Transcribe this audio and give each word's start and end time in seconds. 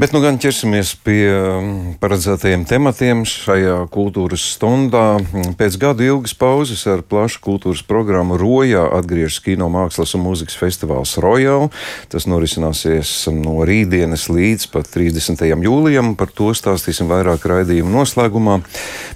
Bet 0.00 0.14
nu 0.16 0.22
gan 0.24 0.38
ķersimies 0.40 0.94
pie 1.04 1.26
mm, 1.28 1.96
paredzētajiem 2.00 2.62
tematiem 2.64 3.18
šajā 3.28 3.74
kultūras 3.92 4.46
stundā. 4.54 5.18
Pēc 5.60 5.74
gada 5.82 6.06
ilgas 6.06 6.32
pauzes 6.40 6.86
ar 6.88 7.02
plašu 7.04 7.42
kultūras 7.44 7.82
programmu 7.84 8.38
Rojā 8.40 8.86
atgriežas 8.96 9.42
kino 9.44 9.68
mākslas 9.68 10.14
un 10.16 10.24
mūzikas 10.24 10.56
festivāls 10.56 11.12
Royal. 11.20 11.68
Tas 12.08 12.24
norisināsies 12.24 13.12
no 13.34 13.58
rītdienas 13.68 14.24
līdz 14.32 14.70
pat 14.72 14.88
30. 14.88 15.44
jūlijam. 15.66 16.14
Par 16.16 16.32
to 16.32 16.48
stāstīsim 16.56 17.10
vairāk 17.12 17.44
raidījumu 17.52 17.92
noslēgumā. 17.98 18.56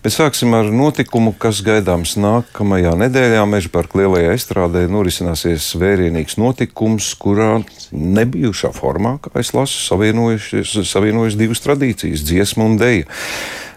Bet 0.04 0.12
sāksim 0.12 0.52
ar 0.52 0.68
notikumu, 0.68 1.32
kas 1.32 1.64
gaidāms 1.64 2.18
nākamajā 2.20 2.92
nedēļā. 3.06 3.48
Meža 3.48 3.72
parka 3.72 4.02
lielajā 4.02 4.36
estrādē 4.36 4.84
norisināsies 4.92 5.72
vērienīgs 5.80 6.36
notikums, 6.44 7.08
kurā 7.16 7.62
nebijušā 7.94 8.72
formā, 8.76 9.16
kā 9.22 9.32
es 9.40 9.54
lasu, 9.56 9.80
savienojušies 9.88 10.76
savienojas 10.90 11.38
divas 11.40 11.62
tradīcijas- 11.64 12.24
dziesma 12.28 12.64
un 12.64 12.78
dēļa. 12.78 13.06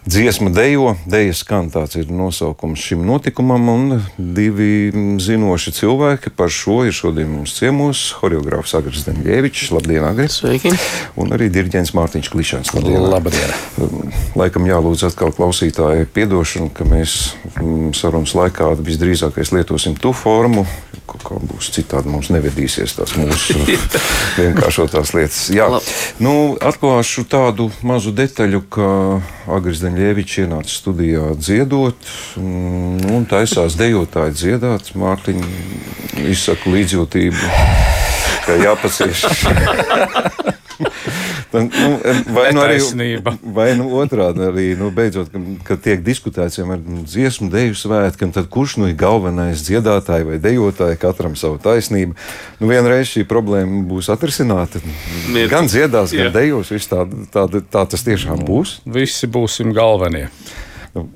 Dziesma 0.08 0.48
dejo, 0.55 0.94
deja 1.04 1.34
skan, 1.36 1.66
tāds 1.68 1.98
ir 2.00 2.08
nosaukums 2.08 2.80
šim 2.80 3.02
notikumam, 3.04 3.66
un 3.68 3.98
divi 4.16 4.88
zinoši 5.20 5.74
cilvēki 5.76 6.32
par 6.32 6.48
šo 6.48 6.77
ir 6.88 6.96
šodien 6.96 7.27
mums 7.27 7.58
ciemos. 7.58 8.05
Horeogrāfs 8.22 8.72
Agris 8.80 9.04
Demļievičs, 9.04 9.74
labdien, 9.76 10.05
Agris! 10.08 10.38
Sveiki! 10.40 10.72
Un 11.20 11.36
arī 11.36 11.49
diriģents 11.52 11.91
Mārtiņš 11.98 12.32
Klišans. 12.32 12.72
Labdien! 12.77 13.04
labdien. 13.04 14.16
Laikam 14.40 14.72
jālūdz 14.72 15.10
atkal 15.10 15.36
klausītāji 15.36 16.08
piedošanu, 16.16 16.72
ka 16.72 16.88
mēs 16.88 17.34
mm, 17.58 17.91
sarunas 17.99 18.32
laikā 18.40 18.77
visdrīzākais 18.80 19.52
lietosim 19.58 19.99
tu 19.99 20.16
formu, 20.16 20.63
kā 21.27 21.40
būs 21.52 21.70
citādi 21.76 22.12
mums 22.12 22.31
nevedīsies 22.34 22.98
tās 22.98 23.16
mūsu 23.20 23.59
vienkāršotās 24.41 25.13
lietas. 25.18 25.44
Jā, 25.54 25.70
nu, 26.23 26.55
atklāšu 26.58 27.27
tādu 27.29 27.70
mazu 27.85 28.15
detaļu, 28.15 28.63
ka 28.71 28.90
Agris 29.52 29.84
Demļievičs 29.84 30.07
Ļevičs 30.07 30.37
ienāca 30.41 30.71
studijā 30.71 31.26
dziedot, 31.37 32.07
mm, 32.40 33.12
un 33.13 33.26
taisās 33.29 33.76
dejotāji 33.77 34.34
dziedāt. 34.40 34.90
Mārtiņa 34.98 35.46
izsaka 36.32 36.71
līdzjūtību, 36.74 37.52
ka 38.48 38.57
jāpacieš. 38.63 39.27
nu, 41.53 41.90
vai 42.35 42.51
nu 42.51 42.62
arī 42.63 42.77
vai 43.41 43.67
nu 43.79 43.87
otrādi 44.01 44.43
arī, 44.48 44.65
nu, 44.79 44.90
beidzot, 44.95 45.31
kad 45.67 45.81
tiek 45.84 46.03
diskutēts 46.03 46.59
par 46.67 46.81
dziesmu 46.84 47.49
deju 47.53 47.77
svētkiem, 47.79 48.34
tad 48.35 48.49
kurš 48.51 48.77
nu 48.81 48.90
ir 48.91 48.98
galvenais 48.99 49.63
dziedātājs 49.68 50.27
vai 50.27 50.40
dejotāji, 50.43 50.99
katram 51.01 51.37
savu 51.40 51.59
taisnību. 51.63 52.18
Nu, 52.59 52.70
vienreiz 52.71 53.13
šī 53.13 53.23
problēma 53.29 53.84
būs 53.87 54.12
atrisināta. 54.13 54.84
Gan 55.51 55.71
dziedās, 55.71 56.15
gan 56.15 56.34
dejos, 56.35 56.73
tā, 56.91 57.05
tā, 57.34 57.48
tā 57.63 57.85
tas 57.93 58.07
tiešām 58.07 58.43
būs. 58.48 58.79
Visi 58.85 59.29
būsim 59.31 59.71
galvenie. 59.75 60.27
Nu, 60.95 61.07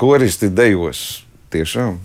koristi 0.00 0.50
dejos 0.50 1.22
tiešām. 1.54 2.00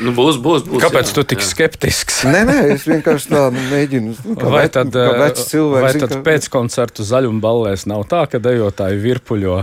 Nu, 0.00 0.12
būs, 0.16 0.38
būs, 0.40 0.64
būs. 0.64 0.80
Kāpēc 0.82 1.10
jā, 1.10 1.14
tu 1.18 1.24
tik 1.34 1.42
jā. 1.42 1.48
skeptisks? 1.50 2.22
nē, 2.24 2.44
nē, 2.48 2.58
es 2.76 2.86
vienkārši 2.88 3.28
tādu 3.28 3.64
mēģinu. 3.68 4.14
Nu, 4.24 4.36
vai 4.54 4.64
tad, 4.72 4.94
cilvēks, 4.94 5.84
vai 5.84 5.92
tad 6.00 6.14
ka... 6.14 6.20
pēc 6.24 6.48
koncertu 6.52 7.04
zaļuma 7.06 7.42
ballēs 7.44 7.84
nav 7.90 8.06
tā, 8.10 8.24
ka 8.30 8.40
dejotāji 8.42 9.02
virpuļo? 9.02 9.58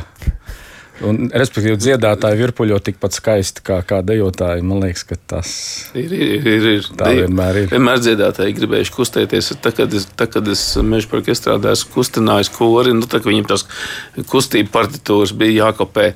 Un, 1.05 1.30
respektīvi, 1.31 1.78
dziedātāji 1.80 2.39
virpuļo 2.42 2.80
tikpat 2.83 3.16
skaisti 3.16 3.64
kā, 3.66 3.80
kā 3.88 4.02
dejotāji. 4.05 4.66
Man 4.67 4.83
liekas, 4.83 5.06
ka 5.08 5.16
tas 5.33 5.52
ir. 5.97 6.11
ir, 6.11 6.44
ir, 6.44 6.67
ir. 6.73 6.89
Tā 7.00 7.11
Deju, 7.11 7.28
vienmēr 7.28 7.61
ir. 7.64 7.69
Vienmēr 7.72 8.03
dziedātāji 8.03 8.58
gribējuši 8.59 8.95
kustēties. 8.97 9.53
Tad, 9.64 9.78
kad 9.80 9.95
es, 9.95 10.09
tad, 10.19 10.33
kad 10.36 10.52
es 10.52 10.66
meža 10.83 11.11
parkā 11.11 11.38
strādāju, 11.38 11.88
kustinājos 11.95 12.52
kori, 12.56 12.95
nu, 12.97 13.08
tad, 13.09 13.23
viņiem 13.28 13.47
tās 13.50 13.66
kustību 14.31 14.73
partitūras 14.75 15.36
bija 15.39 15.69
jākopē 15.69 16.11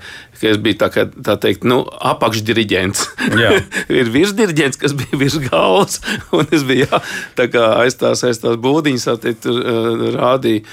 es 0.50 0.60
biju 0.62 0.78
tā, 0.82 0.90
kā, 0.94 1.06
tā 1.26 1.36
teikt, 1.42 1.66
nu, 1.68 1.82
apakšdiriģents. 2.12 3.04
ir 4.00 4.12
virsdiriģents, 4.14 4.80
kas 4.82 4.96
bija 4.98 5.20
virs 5.22 5.38
galvas, 5.46 6.00
un 6.36 6.48
es 6.54 6.66
biju 6.68 6.88
jā, 6.88 7.00
aiz 7.84 7.98
tās, 8.00 8.24
aiz 8.28 8.42
tās 8.44 8.58
būdiņas, 8.64 9.08
teikt, 9.24 9.48
rādīju 10.18 10.64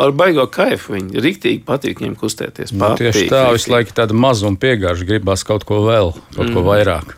ar 0.00 0.14
baigo 0.16 0.46
kaifu. 0.52 0.94
Viņi 0.94 1.24
rīktīgi 1.24 1.64
patīk 1.66 2.02
viņiem 2.02 2.16
kustēties. 2.20 2.74
Nu, 2.76 2.92
tieši 2.98 3.23
tā, 3.32 3.44
visu 3.54 3.72
laiku 3.72 3.94
tāda 3.96 4.16
mazuma 4.16 4.60
piegāža, 4.60 5.06
gribās 5.08 5.44
kaut 5.46 5.66
ko 5.68 5.84
vēl, 5.86 6.14
kaut 6.36 6.48
mm. 6.48 6.56
ko 6.56 6.66
vairāk. 6.66 7.14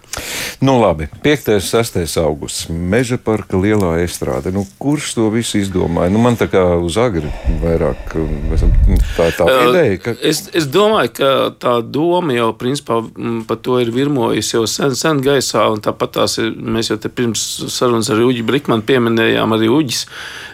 Nu, 0.60 0.80
labi, 0.80 1.08
5. 1.22 1.48
un 1.48 1.60
6. 1.60 2.16
augusts. 2.20 2.68
Meža 2.68 3.18
parka 3.20 3.58
lielā 3.60 3.98
estrāde. 4.00 4.52
Nu, 4.54 4.64
kurš 4.80 5.12
to 5.18 5.28
visu 5.32 5.60
izdomāja? 5.60 6.12
Nu, 6.12 6.20
man 6.22 6.38
tā 6.40 6.48
kā 6.48 6.62
uz 6.80 6.96
agri 7.00 7.28
vairāk 7.60 8.14
tā, 9.16 9.28
tā 9.36 9.48
ideja. 9.68 9.98
Ka... 10.00 10.16
Es, 10.24 10.46
es 10.56 10.68
domāju, 10.72 11.12
ka 11.18 11.32
tā 11.60 11.74
doma 11.84 12.36
jau 12.36 12.50
principā 12.56 13.02
par 13.48 13.60
to 13.60 13.80
ir 13.82 13.92
virmojusi 13.92 14.56
jau 14.56 14.64
sen, 14.70 14.96
sen 14.96 15.20
gaisā. 15.24 15.68
Tāpat 15.84 16.16
tās 16.16 16.38
ir, 16.40 16.54
mēs 16.56 16.92
jau 16.92 16.98
te 17.00 17.12
pirms 17.12 17.44
sarunas 17.72 18.10
ar 18.12 18.24
Uģi 18.24 18.46
Brikmanu 18.46 18.86
pieminējām 18.88 19.56
arī 19.56 19.70
Uģis. 19.72 20.06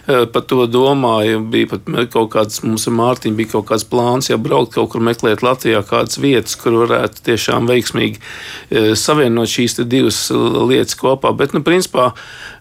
Par 0.06 0.42
to 0.50 0.64
domāju, 0.66 1.38
bija 1.46 1.68
pat 1.70 1.86
kaut 2.10 2.32
kāds, 2.32 2.58
mums 2.66 2.88
ar 2.90 2.94
Mārtiņu 2.98 3.38
bija 3.38 3.52
kaut 3.52 3.68
kāds 3.68 3.84
plāns, 3.86 4.32
ja 4.32 4.38
braukt 4.40 4.74
kaut 4.74 4.90
kur 4.90 5.04
meklēt 5.04 5.44
Latvijā 5.46 5.84
kādas 5.86 6.18
vietas, 6.18 6.56
kur 6.58 6.80
varētu 6.80 7.22
tiešām 7.28 7.68
veiksmīgi 7.70 8.18
savienot 8.98 9.52
šīs 9.52 9.78
divas 9.86 10.24
lietas 10.34 10.98
kopā. 10.98 11.30
Bet, 11.38 11.54
nu, 11.54 11.62
principā, 11.62 12.10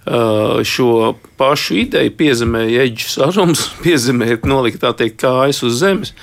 šo 0.06 1.16
pašu 1.42 1.80
ideju 1.82 2.14
piezemēja 2.20 2.86
eģis 2.86 3.18
arums, 3.26 3.66
piezemēja 3.86 4.44
nolikt 4.46 4.84
tā 4.86 4.94
teikt 4.98 5.18
kājas 5.26 5.64
uz 5.66 5.80
zemes. 5.82 6.14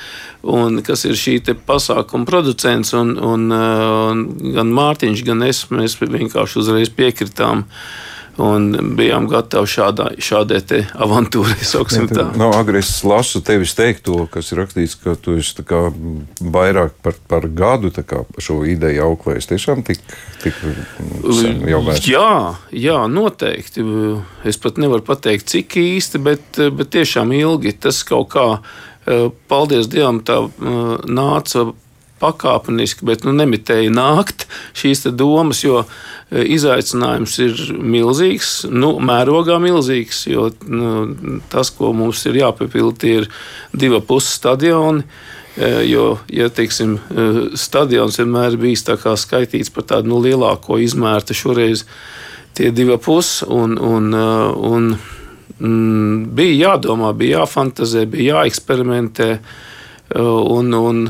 Un 0.46 0.84
kas 0.86 1.02
ir 1.02 1.18
šī 1.18 1.40
pasākuma 1.66 2.28
producents, 2.30 2.94
un, 2.94 3.16
un, 3.18 3.50
un 3.50 4.22
gan 4.54 4.70
Mārtiņš, 4.70 5.24
gan 5.26 5.42
es, 5.48 5.64
mēs 5.74 5.98
vienkārši 5.98 6.62
uzreiz 6.62 6.94
piekritām 6.94 7.66
uh, 7.66 7.82
un 8.38 8.94
bijām 8.98 9.26
gatavi 9.30 9.68
šādā, 9.70 10.08
šādai 10.22 10.82
avantūrai. 10.94 11.58
Ja, 12.28 12.28
no, 12.38 12.50
agri 12.56 12.80
es 12.82 12.92
lasu 13.06 13.42
tevis 13.44 13.74
teikto, 13.78 14.26
kas 14.32 14.52
ir 14.52 14.62
rakstīts, 14.62 14.96
ka 15.02 15.16
tu 15.20 15.36
esi 15.40 15.64
kā, 15.66 15.88
vairāk 16.40 16.96
par, 17.04 17.18
par 17.30 17.48
gadu 17.50 17.90
kā, 17.98 18.22
šo 18.42 18.60
ideju 18.68 19.04
auklējis. 19.08 19.50
Tiešām 19.52 19.82
tik, 19.86 20.02
tik 20.44 20.60
jau 21.68 21.82
vērts. 21.86 22.10
Jā, 22.10 22.30
jā, 22.74 23.00
noteikti. 23.10 23.84
Es 24.48 24.60
pat 24.62 24.78
nevaru 24.80 25.04
pateikt, 25.06 25.48
cik 25.50 25.78
īsti, 25.82 26.22
bet, 26.22 26.62
bet 26.78 26.94
tiešām 26.94 27.34
ilgi 27.36 27.74
tas 27.82 28.04
kaut 28.06 28.30
kā, 28.36 28.48
paldies 29.50 29.90
Dievam, 29.90 30.22
tā 30.26 30.42
nāca 31.08 31.70
pakāpeniski, 32.20 33.06
bet 33.08 33.24
nu, 33.26 33.32
nemitēja 33.36 33.92
nākt 33.94 34.46
šīs 34.78 35.06
domas, 35.16 35.62
jo 35.64 35.82
e, 35.84 36.44
izaicinājums 36.56 37.38
ir 37.44 37.64
milzīgs, 37.78 38.52
nu, 38.70 38.96
mērogā 39.00 39.58
milzīgs. 39.62 40.24
Jo 40.30 40.48
nu, 40.66 40.92
tas, 41.52 41.72
ko 41.74 41.92
mums 41.96 42.24
ir 42.28 42.40
jāpiepilda, 42.42 43.12
ir 43.20 43.28
divi 43.72 44.00
pusi 44.04 44.34
stadioni. 44.36 45.04
E, 45.58 45.72
jo, 45.88 46.12
ja 46.30 46.46
teiksim, 46.54 46.98
e, 47.10 47.28
stadions 47.58 48.20
vienmēr 48.20 48.54
ir 48.54 48.62
bijis 48.62 48.86
skaitīts 49.24 49.72
par 49.74 49.88
tādu 49.90 50.12
nu, 50.12 50.22
lielāko 50.22 50.78
izmēru, 50.78 51.34
šoreiz 51.34 51.86
tie 52.54 52.70
divi 52.74 52.98
pusi 53.02 53.46
un, 53.46 53.78
un, 53.78 54.12
un, 54.14 54.92
un 55.58 55.74
bija 56.34 56.74
jādomā, 56.74 57.12
bija 57.14 57.42
jāfantazē, 57.42 58.06
bija 58.10 58.38
jāeksperimentē. 58.38 59.38
Un, 60.16 60.72
un, 60.72 61.02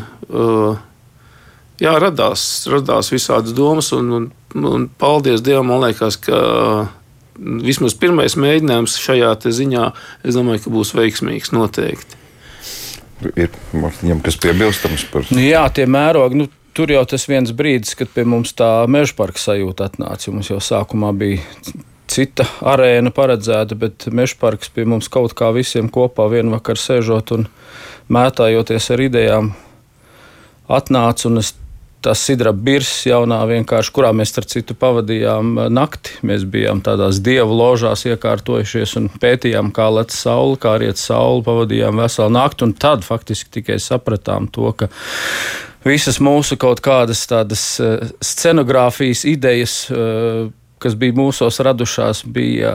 jā, 1.83 1.95
radās, 2.03 2.43
radās 2.71 3.13
visādas 3.13 3.55
domas, 3.57 3.93
un, 3.97 4.13
un, 4.19 4.31
un 4.69 4.87
paldies 5.01 5.43
Dievam, 5.45 5.71
man 5.73 5.87
liekas, 5.87 6.19
ka 6.21 6.39
vismaz 7.39 7.95
pirmais 7.99 8.37
mēģinājums 8.39 8.99
šajā 8.99 9.35
ziņā, 9.45 9.91
es 10.27 10.39
domāju, 10.39 10.67
ka 10.67 10.75
būs 10.75 10.95
veiksmīgs 10.99 11.55
noteikti. 11.55 12.19
Ir 13.35 13.51
Martiņam, 13.75 14.23
kas 14.23 14.39
piebilstams 14.39 15.09
par 15.11 15.27
nu, 15.35 15.43
jā, 15.43 15.65
tie 15.75 15.89
mērogi. 15.91 16.39
Nu, 16.39 16.47
tur 16.77 16.93
jau 16.93 17.03
tas 17.09 17.25
viens 17.27 17.51
brīdis, 17.51 17.97
kad 17.99 18.11
pie 18.15 18.23
mums 18.29 18.53
tā 18.59 18.71
meža 18.91 19.17
parka 19.19 19.43
sajūta 19.43 19.89
atnāca. 19.91 20.31
Mums 20.31 20.53
jau 20.53 20.61
sākumā 20.63 21.11
bija 21.19 21.43
cita 22.09 22.47
arēna 22.63 23.11
paredzēta, 23.15 23.75
bet 23.79 24.07
meža 24.15 24.39
parks 24.39 24.71
pie 24.71 24.87
mums 24.87 25.11
kaut 25.11 25.35
kā 25.39 25.51
visiem 25.57 25.91
kopā 25.91 26.29
vienu 26.31 26.55
vakaru 26.55 26.79
sēžot 26.79 27.35
un 27.35 27.49
mētājoties 28.15 28.87
ar 28.95 29.03
idejām 29.09 29.51
atnāca. 30.79 31.35
Es 31.43 31.57
tas 32.05 32.21
sidra 32.23 32.53
birs 32.53 32.91
jaunā, 33.09 33.41
kurā 33.95 34.13
mēs 34.17 34.33
starp 34.33 34.49
citu 34.53 34.77
pavadījām 34.79 35.55
eh, 35.59 35.71
nakti. 35.73 36.19
Mēs 36.27 36.47
bijām 36.49 36.83
tādās 36.85 37.21
dievu 37.25 37.57
ložās 37.59 38.07
iekārtojušies 38.09 38.97
un 39.01 39.09
pētījām, 39.23 39.73
kā 39.75 39.89
lec 39.95 40.15
saule, 40.15 40.59
kā 40.61 40.77
riet 40.83 41.01
saule, 41.01 41.43
pavadījām 41.47 42.03
veselu 42.03 42.35
nakti, 42.35 42.69
un 42.69 42.77
tad 42.79 43.07
faktiski 43.07 43.59
tikai 43.61 43.81
sapratām 43.83 44.51
to, 44.53 44.71
ka 44.79 44.91
visas 45.87 46.21
mūsu 46.23 46.59
kaut 46.61 46.83
kādas 46.85 47.27
tādas 47.31 47.65
eh, 47.83 48.15
scenogrāfijas 48.25 49.25
idejas, 49.29 49.81
eh, 49.91 50.49
kas 50.83 50.95
bija 50.99 51.15
mūsos 51.17 51.59
radušās, 51.65 52.23
bija 52.27 52.73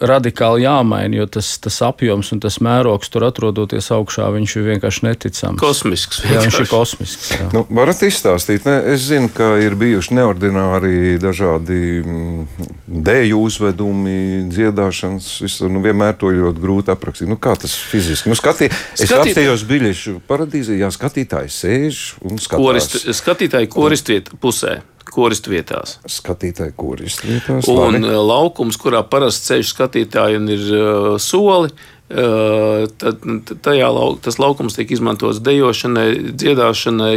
radikāli 0.00 0.64
jāmaina, 0.64 1.20
jo 1.20 1.26
tas, 1.36 1.52
tas 1.62 1.76
apjoms 1.84 2.30
un 2.34 2.40
tas 2.42 2.58
mērogs 2.64 3.10
tur 3.12 3.26
atrodoties 3.28 3.88
augšā, 3.94 4.28
viņš 4.34 4.54
ir 4.58 4.66
vienkārši 4.70 5.04
neticams. 5.06 5.60
Kosmisks. 5.60 6.22
Jā, 6.26 6.42
viņš 6.44 6.58
ir 6.64 6.70
kosmisks. 6.70 7.30
Jā. 7.36 7.48
Nu, 7.54 7.64
varat 7.78 8.02
izstāstīt, 8.06 8.66
ne? 8.68 8.76
es 8.94 9.06
zinu, 9.08 9.30
ka 9.32 9.54
ir 9.62 9.76
bijuši 9.78 10.16
neordināri 10.18 11.16
dažādi 11.22 11.80
mm, 12.02 12.66
dēļu 13.06 13.40
uzvedumi, 13.46 14.16
dziedāšanas. 14.52 15.30
Visur, 15.46 15.70
nu, 15.72 15.82
vienmēr 15.84 16.16
to 16.20 16.32
ļoti 16.34 16.62
grūti 16.62 16.92
aprakstīt. 16.94 17.30
Nu, 17.30 17.38
kā 17.40 17.54
tas 17.60 17.74
fiziski? 17.90 18.30
Nu, 18.32 18.38
skatī, 18.38 18.70
es 18.96 19.06
Skatīt- 19.06 19.32
apstājos 19.36 19.64
biļešu 19.68 20.18
paradīzē, 20.28 20.76
jā, 20.80 20.90
skatītāji 20.94 21.52
sēž 21.52 22.02
un 22.24 22.40
Korist, 22.56 22.96
skatās. 22.98 23.20
skatītāji 23.22 23.70
koristu 23.72 24.16
viet, 24.16 24.30
pusē, 24.42 24.78
koristu 25.16 25.52
vietās. 25.54 25.96
Skatītāji, 26.12 26.74
kuris 26.78 27.18
lietās. 27.24 27.68
Un 27.72 27.96
labi. 27.98 28.04
uh, 28.04 28.20
laukums, 28.28 28.78
kurā 28.80 29.00
parasti 29.08 29.52
ceļš 29.52 29.72
skatītāji 29.72 30.40
un 30.42 30.50
ir 30.52 30.66
uh, 30.76 31.08
soli, 31.22 31.72
uh, 31.72 32.84
tad 33.00 33.24
t- 33.48 33.58
tajā 33.64 33.88
lau, 33.96 34.12
tas 34.22 34.38
laukums 34.42 34.76
tiek 34.76 34.92
izmantots 34.94 35.40
dejošanai, 35.46 36.10
dziedāšanai, 36.36 37.14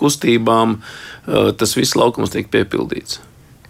kustībām. 0.00 0.78
Uh, 1.24 1.52
tas 1.56 1.76
viss 1.78 1.96
laukums 1.98 2.32
tiek 2.34 2.48
piepildīts. 2.52 3.20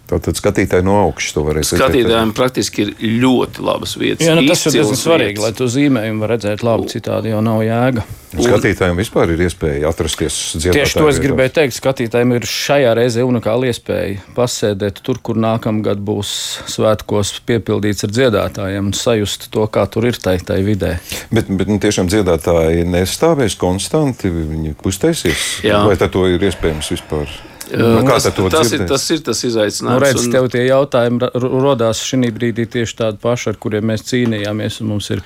Tātad 0.05 0.37
skatītāji 0.37 0.85
no 0.85 0.99
augšas 1.07 1.33
to 1.33 1.41
varēs 1.47 1.71
redzēt. 1.73 1.81
Skatītājiem 1.81 2.31
praktiski 2.37 2.83
ir 2.85 2.91
ļoti 3.23 3.63
labas 3.65 3.95
vietas. 3.97 4.27
Jā, 4.27 4.35
nu, 4.37 4.43
tas 4.45 4.61
ir 4.69 4.75
diezgan 4.75 4.99
svarīgi, 4.99 5.41
lai 5.41 5.49
to 5.57 5.65
zīmējumu 5.71 6.21
var 6.21 6.31
redzēt 6.35 6.61
labi, 6.65 6.91
citādi 6.91 7.31
jau 7.31 7.39
nav 7.41 7.63
jēga. 7.65 8.03
Skatītājiem 8.35 8.99
vispār 8.99 9.31
ir 9.33 9.41
iespēja 9.47 9.89
atrasties 9.89 10.37
dziedātāju 10.59 10.75
Tieši 10.75 10.99
to 10.99 11.07
es 11.07 11.15
vietās. 11.15 11.21
gribēju 11.23 11.53
teikt. 11.55 11.77
Skatītājiem 11.79 12.35
ir 12.35 12.45
šajā 12.51 12.91
reizē 12.99 13.25
unikāla 13.25 13.71
iespēja 13.71 14.19
pasēdēt 14.37 15.01
tur, 15.07 15.21
kur 15.25 15.39
nākamgad 15.41 16.03
būs 16.05 16.35
svētkos 16.75 17.33
piepildīts 17.47 18.05
ar 18.05 18.13
dziedātājiem 18.13 18.91
un 18.91 18.93
sajust 18.93 19.49
to, 19.55 19.65
kā 19.71 19.87
tur 19.89 20.05
ir 20.11 20.21
tai, 20.21 20.37
tai 20.45 20.59
vidē. 20.67 20.99
Bet, 21.33 21.49
bet 21.49 21.71
nu, 21.71 21.79
tiešām 21.81 22.11
dziedātāji 22.11 22.85
nestāvēs 22.91 23.57
konstanti, 23.57 24.29
viņi 24.29 24.77
kustēsies. 24.83 25.49
Jā. 25.65 25.81
Vai 25.87 25.97
tad 25.97 26.13
to 26.13 26.27
ir 26.29 26.43
iespējams 26.51 26.93
vispār? 26.93 27.31
Uh, 27.73 27.79
Nu, 27.95 28.01
kā 28.05 28.19
tas, 28.21 28.27
to 28.35 28.49
tas, 28.53 28.71
ir, 28.71 28.79
dzirdēt? 28.79 28.87
tas 28.91 29.09
ir 29.09 29.19
tas 29.25 29.39
Nu, 29.43 29.49
izaicinājums. 29.49 30.01
redz, 30.03 30.25
un- 30.25 30.31
tev 30.35 30.49
tie 30.53 30.65
jautājumi 30.67 31.21
ra- 31.23 31.31
ro- 31.33 31.61
rodās 31.63 32.01
šī 32.05 32.29
brīdī 32.35 32.65
tieši 32.69 32.95
tādi 32.99 33.17
paši, 33.23 33.49
ar 33.49 33.55
kuriem 33.55 33.83
mēs 33.89 34.03
cīnījāmies. 34.05 34.81
un 34.81 34.87
Mums 34.93 35.09
ir, 35.09 35.21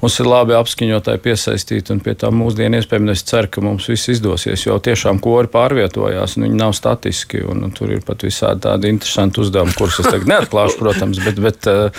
mums 0.00 0.18
ir 0.20 0.26
labi 0.26 0.52
apskaņotāji 0.54 1.18
piesaistīti, 1.24 1.90
un 1.90 2.00
pie 2.00 2.14
tā 2.14 2.30
mūsdienu 2.30 2.78
iespējams 2.78 3.10
es 3.10 3.22
ceru, 3.26 3.48
ka 3.50 3.60
mums 3.60 3.86
viss 3.90 4.06
izdosies. 4.08 4.64
Jo 4.66 4.78
tiešām 4.78 5.18
kori 5.20 5.48
pārvietojās, 5.48 6.36
un 6.38 6.44
viņi 6.46 6.54
nav 6.62 6.72
statiski. 6.78 7.42
Un, 7.44 7.64
un 7.64 7.70
tur 7.72 7.90
ir 7.90 8.00
pat 8.06 8.18
visādi 8.22 8.60
tādi 8.60 8.88
interesanti 8.94 9.40
uzdevumi, 9.40 9.74
kurus 9.74 9.98
es 10.00 10.06
tagad 10.06 10.26
neatklāšu, 10.30 10.78
protams, 10.78 11.18
bet, 11.24 11.40
bet 11.42 11.66
eh, 11.66 11.90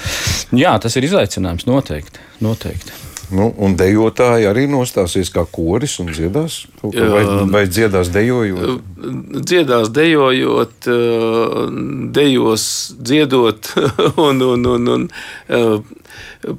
jā, 0.53 0.79
tas 0.79 0.95
ir 0.95 1.03
izaicinājums 1.03 1.67
noteikti. 1.67 2.19
noteikti. 2.41 2.91
Nu, 3.33 3.49
un 3.57 3.73
dejotāji 3.77 4.45
arī 4.49 4.67
nostāsies 4.69 5.31
kā 5.33 5.45
koris 5.49 5.97
un 6.03 6.11
dziedās? 6.13 6.65
Vai, 6.83 7.23
vai 7.49 7.63
dziedās 7.65 8.11
dejojot? 8.13 8.83
dziedās, 9.45 9.89
dejojot, 9.89 10.87
eh, 10.87 11.69
dejos, 12.11 12.95
dziedot. 12.99 13.73
Un, 14.27 14.41
un, 14.41 14.65
un, 14.65 14.87
un, 14.87 15.07
eh, 15.47 15.79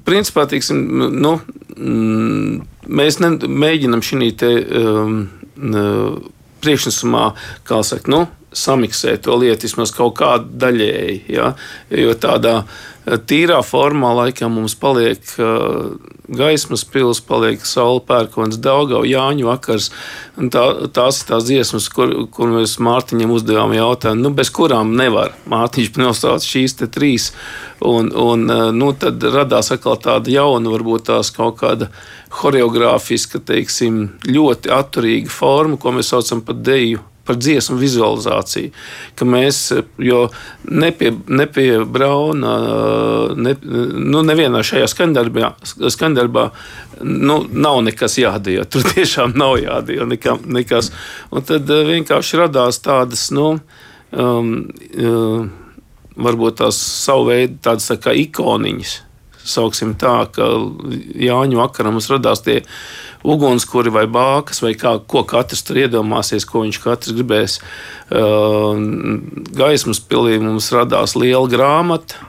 principā, 0.05 0.47
tiksim, 0.51 0.83
nu, 1.15 1.37
mm, 1.77 2.61
mēs 2.87 3.21
ne, 3.23 3.33
mēģinam 3.47 4.03
šī 4.05 4.31
te 4.39 4.51
um, 4.63 5.21
eh, 5.57 6.19
priekšnesumā, 6.65 7.31
kā 7.67 7.83
saka, 7.87 8.11
nu, 8.13 8.27
samiksēt 8.57 9.27
to 9.27 9.37
lietu 9.41 9.69
vismaz 9.69 9.93
kaut 9.95 10.17
kādu 10.21 10.51
daļēji. 10.65 11.17
Ja? 11.37 11.53
Jo 11.93 12.15
tādā 12.21 12.59
eh, 12.63 13.17
tīrā 13.19 13.61
formā 13.67 14.13
laikam 14.17 14.57
mums 14.57 14.77
paliek 14.79 15.23
uh, 15.39 15.95
gaismas 16.29 16.85
pils, 16.89 17.21
paliek 17.23 17.63
saule 17.67 18.01
pērkons, 18.07 18.59
Daugau, 18.63 19.05
Jāņu 19.07 19.47
vakars. 19.47 19.91
Tā, 20.53 20.65
tās 20.95 21.21
ir 21.21 21.31
tās 21.31 21.47
dziesmas, 21.47 21.89
kur, 21.93 22.13
kur 22.33 22.51
mēs 22.55 22.79
Mārtiņam 22.83 23.35
uzdevām 23.37 23.75
jautājumu, 23.77 24.27
nu, 24.27 24.35
bez 24.37 24.51
kurām 24.55 24.97
nevar. 24.99 25.37
Mārtiņš 25.51 25.93
nosauca 26.01 26.47
šīs 26.47 26.79
trīs. 26.85 27.31
Un, 27.85 28.11
un 28.11 28.47
uh, 28.51 28.69
nu, 28.75 28.93
tad 28.99 29.23
radās 29.23 29.71
atkal 29.75 29.99
tāda 30.03 30.33
jauna, 30.33 30.73
varbūt 30.73 31.11
tās 31.11 31.31
kaut 31.35 31.61
kāda 31.61 31.91
horeogrāfiska, 32.41 33.41
teiksim, 33.47 34.07
ļoti 34.27 34.73
atturīga 34.73 35.33
forma, 35.33 35.79
ko 35.81 35.95
mēs 35.97 36.11
saucam 36.13 36.43
par 36.45 36.59
deju 36.59 37.05
par 37.27 37.39
dziesmu 37.41 37.77
vizualizāciju. 37.81 38.73
Ka 39.19 39.29
mēs, 39.29 39.61
jo 39.99 40.27
ne 40.71 40.91
pie, 40.95 41.13
ne 41.27 41.47
pie 41.51 41.69
Brauna, 41.85 42.55
ne, 43.37 43.55
nu, 43.63 44.23
nevienā 44.27 44.63
šajā 44.67 44.89
skandarbā, 44.91 45.53
skandarbā 45.65 46.49
nu, 47.03 47.41
nav 47.53 47.83
nekas 47.87 48.19
jādara. 48.21 48.65
Tur 48.71 48.87
tiešām 48.95 49.37
nav 49.39 49.59
jādara 49.63 50.09
nekam, 50.09 50.43
nekas. 50.47 50.93
Un 51.31 51.47
tad 51.47 51.71
eh, 51.71 51.85
vienkārši 51.93 52.43
radās 52.45 52.81
tādas, 52.85 53.29
nu, 53.35 53.57
um, 54.13 54.53
um, 54.97 55.51
varbūt 56.17 56.63
tās 56.63 56.79
savu 56.81 57.31
veidu 57.31 57.61
tādas 57.65 57.91
tā 57.91 57.99
kā 58.01 58.15
ikoniņas. 58.17 59.01
Sauksim 59.47 59.93
tā, 59.95 60.25
ka 60.35 60.47
Jāņu 61.23 61.61
vakarā 61.61 61.93
mums 61.95 62.09
radās 62.11 62.43
tie 62.43 62.63
ugunskura 63.27 63.91
vai 63.95 64.07
bākas, 64.11 64.63
vai 64.63 64.75
kā, 64.79 64.97
ko 65.11 65.25
katrs 65.29 65.65
tur 65.67 65.81
iedomāsies, 65.83 66.47
ko 66.49 66.63
viņš 66.65 66.81
katrs 66.85 67.17
gribēs. 67.17 67.59
Uh, 68.11 68.79
gaismas 69.57 70.01
pilī 70.01 70.39
mums 70.43 70.71
radās 70.75 71.17
liela 71.19 71.47
grāmata. 71.51 72.21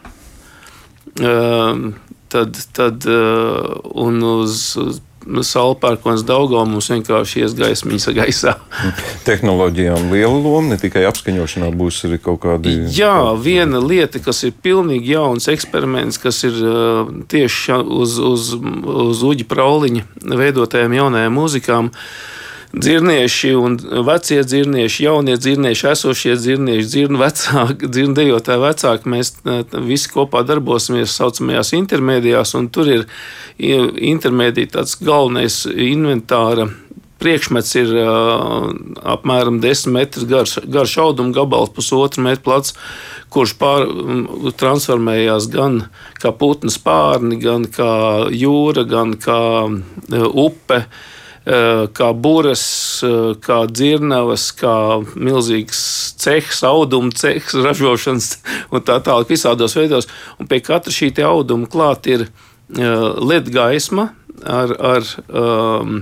Uh, 1.17 1.94
tad, 2.33 2.57
tad 2.77 3.05
uh, 3.09 3.77
un 3.97 4.23
uz 4.25 4.73
Salpērkons 5.27 6.24
Daugā 6.27 6.63
mums 6.68 6.89
vienkārši 6.91 7.44
ies 7.44 7.56
gaismiņas 7.57 8.07
gaisā. 8.18 8.53
Tehnoloģijām 9.27 10.12
liela 10.13 10.33
loma, 10.35 10.74
ne 10.74 10.79
tikai 10.81 11.06
apskaņošanā, 11.09 11.69
būs 11.77 12.03
arī 12.07 12.19
kaut 12.24 12.41
kādi. 12.45 12.75
Jā, 12.95 13.33
viena 13.41 13.81
lieta, 13.83 14.21
kas 14.24 14.44
ir 14.47 14.56
pilnīgi 14.63 15.15
jauns 15.15 15.50
eksperiments, 15.51 16.19
kas 16.21 16.44
ir 16.47 16.57
uh, 16.63 17.12
tieši 17.31 17.81
uz, 17.83 18.18
uz, 18.24 18.50
uz 18.57 19.24
Uģa 19.27 19.47
Prauliņa 19.50 20.07
veidotajām 20.38 20.97
jaunajām 20.97 21.38
mūzikām. 21.38 21.91
Dzirnieši 22.75 23.53
un 23.55 23.77
vecie 24.03 24.41
dzirnieši, 24.43 25.03
jaunie 25.05 25.37
dzirnieši, 25.39 25.85
esošie 25.87 26.33
dzirnieši, 26.35 26.87
dzirnu 26.91 27.21
vecāki, 27.21 27.87
dzirnu 27.87 28.17
dejotāji 28.17 28.63
vecāki. 28.63 29.11
Mēs 29.13 29.31
uh, 29.45 29.61
visi 29.87 30.11
kopā 30.11 30.43
darbosimies 30.47 31.15
saucamajās 31.15 31.71
intermēdijās, 31.77 32.51
un 32.59 32.67
tur 32.67 32.91
ir 32.91 33.07
intermēdija 33.57 34.75
tāds 34.75 34.97
galvenais 34.99 35.63
inventāra 35.71 36.68
priekšmets 37.23 37.71
ir 37.80 37.95
uh, 37.97 38.68
apmēram 39.15 39.61
10 39.63 39.94
metrus 39.95 40.27
garš, 40.30 40.59
garš 40.68 40.99
auduma 41.07 41.33
gabals, 41.33 41.71
pusotru 41.73 42.27
metru 42.27 42.49
plats, 42.51 42.75
kurš 43.33 43.56
pār, 43.57 43.87
transformējās 44.59 45.47
gan 45.56 45.85
kā 46.21 46.35
putnu 46.35 46.69
spārni, 46.73 47.39
gan 47.42 47.65
kā 47.71 47.94
jūra, 48.30 48.83
gan 48.92 49.15
kā 49.23 49.39
uh, 49.71 50.27
upe. 50.35 50.83
uh, 50.83 51.15
Kā 51.47 52.09
būras, 52.11 52.63
uh, 53.07 53.30
kā 53.39 53.61
dzirnavas, 53.71 54.49
kā 54.57 54.73
milzīgs 55.16 55.80
cehs, 56.19 56.59
auduma 56.68 57.13
cehs, 57.16 57.56
ražošanas 57.66 58.33
un 58.68 58.83
tā 58.83 58.97
tālāk, 59.06 59.31
visādos 59.31 59.77
veidos. 59.77 60.09
Un 60.42 60.49
pie 60.51 60.59
katra 60.66 60.92
šī 60.92 61.13
auduma 61.23 61.69
klāt 61.71 62.09
ir 62.11 62.27
uh, 62.27 63.16
LED 63.23 63.54
gaisma 63.56 64.09
ar, 64.44 64.75
ar 64.75 65.07
um, 65.31 66.01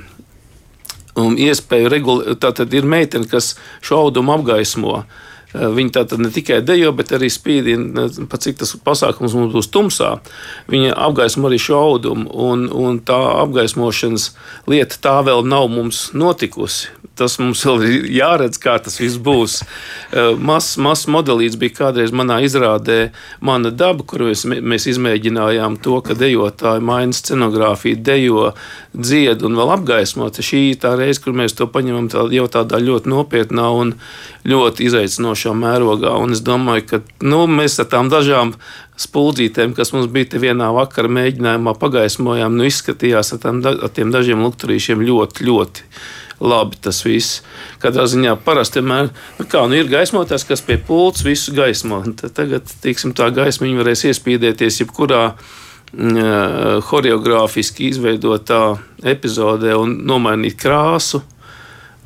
un 1.16 1.38
iespēju 1.40 1.92
regulēt. 1.92 2.42
Tā 2.44 2.52
tad 2.56 2.74
ir 2.76 2.88
meitene, 2.88 3.28
kas 3.30 3.54
šo 3.86 4.06
audumu 4.08 4.36
apgaismo. 4.36 5.04
Eh, 5.04 5.25
Viņa 5.56 5.94
tātad 6.00 6.22
ne 6.22 6.32
tikai 6.34 6.60
dejo, 6.66 6.92
bet 6.98 7.14
arī 7.16 7.30
spīdina, 7.32 8.08
pat 8.32 8.46
cik 8.46 8.60
tas 8.62 8.76
pasākums 8.86 9.36
mums 9.38 9.54
būs 9.56 9.72
tumsā. 9.72 10.12
Viņa 10.72 10.96
apgaismo 11.08 11.50
arī 11.50 11.60
šo 11.62 11.80
audumu, 11.80 12.28
un, 12.50 12.68
un 12.70 13.00
tā 13.06 13.20
apgaismošanas 13.46 14.32
lieta 14.72 15.00
tā 15.02 15.18
vēl 15.28 15.46
nav 15.48 15.70
mums 15.72 16.10
notikusi. 16.18 16.92
Tas 17.16 17.38
mums 17.40 17.62
vēl 17.64 17.84
ir 17.88 18.08
jāredz, 18.18 18.58
kā 18.60 18.74
tas 18.84 18.98
viss 19.00 19.16
būs. 19.24 19.62
Eh, 20.12 20.34
Mazs 20.36 20.76
mas 20.84 21.06
modelīts 21.08 21.56
bija 21.60 21.78
kādreiz 21.78 22.12
manā 22.12 22.42
izrādē, 22.44 23.12
mana 23.40 23.72
daba, 23.72 24.04
kur 24.04 24.26
mēs, 24.28 24.44
mēs 24.44 24.88
izmēģinājām 24.92 25.78
to, 25.84 26.02
ka 26.04 26.18
dejotāji 26.20 26.84
maina 26.84 27.16
scenogrāfiju, 27.16 28.02
dejo, 28.04 28.50
dzied 28.92 29.46
un 29.48 29.56
vēl 29.56 29.72
apgaismo. 29.78 30.28
Šī 30.28 30.62
ir 30.74 30.82
tā 30.84 30.92
reize, 31.00 31.22
kur 31.24 31.32
mēs 31.38 31.56
to 31.56 31.70
paņemam 31.72 32.10
tā, 32.12 32.26
jau 32.36 32.50
tādā 32.52 32.82
ļoti 32.84 33.12
nopietnā 33.14 33.70
un 33.80 33.96
ļoti 34.44 34.90
izaicinošā 34.90 35.56
mērogā. 35.56 36.12
Un 36.20 36.36
es 36.36 36.44
domāju, 36.44 36.84
ka 36.92 37.02
nu, 37.24 37.46
mēs 37.48 37.80
ar 37.80 37.88
tām 37.96 38.12
dažām 38.12 38.58
spuldzītēm, 39.00 39.74
kas 39.76 39.94
mums 39.96 40.12
bija 40.12 40.40
vienā 40.44 40.68
vakarā 40.76 41.10
mēģinājumā, 41.16 41.78
pagaismojām, 41.80 42.60
nu, 42.60 42.68
izskatījās 42.68 43.34
ar, 43.36 43.58
da- 43.64 43.78
ar 43.88 43.96
tiem 43.96 44.12
dažiem 44.12 44.44
lukturīšiem 44.44 45.00
ļoti, 45.08 45.48
ļoti 45.48 45.90
labi 46.40 46.80
tas 46.82 47.02
viss. 47.06 47.42
Katrā 47.84 48.08
ziņā 48.12 48.36
parasti 48.46 48.82
vienmēr 48.82 49.12
nu 49.40 49.46
kā, 49.50 49.66
nu 49.70 49.78
ir 49.80 49.92
gaismotājs, 49.92 50.48
kas 50.48 50.64
pie 50.66 50.78
pults 50.78 51.26
visu 51.26 51.54
gaismo. 51.56 52.02
Tagad 52.26 52.72
tiksim, 52.84 53.14
tā 53.18 53.30
gaisma 53.36 53.70
varēs 53.80 54.08
iespīdēties 54.12 54.82
jebkurā 54.84 55.28
choreogrāfiski 55.96 57.88
izveidotā 57.92 58.76
epizodē 59.06 59.78
un 59.80 60.02
nomainīt 60.10 60.58
krāsu 60.60 61.22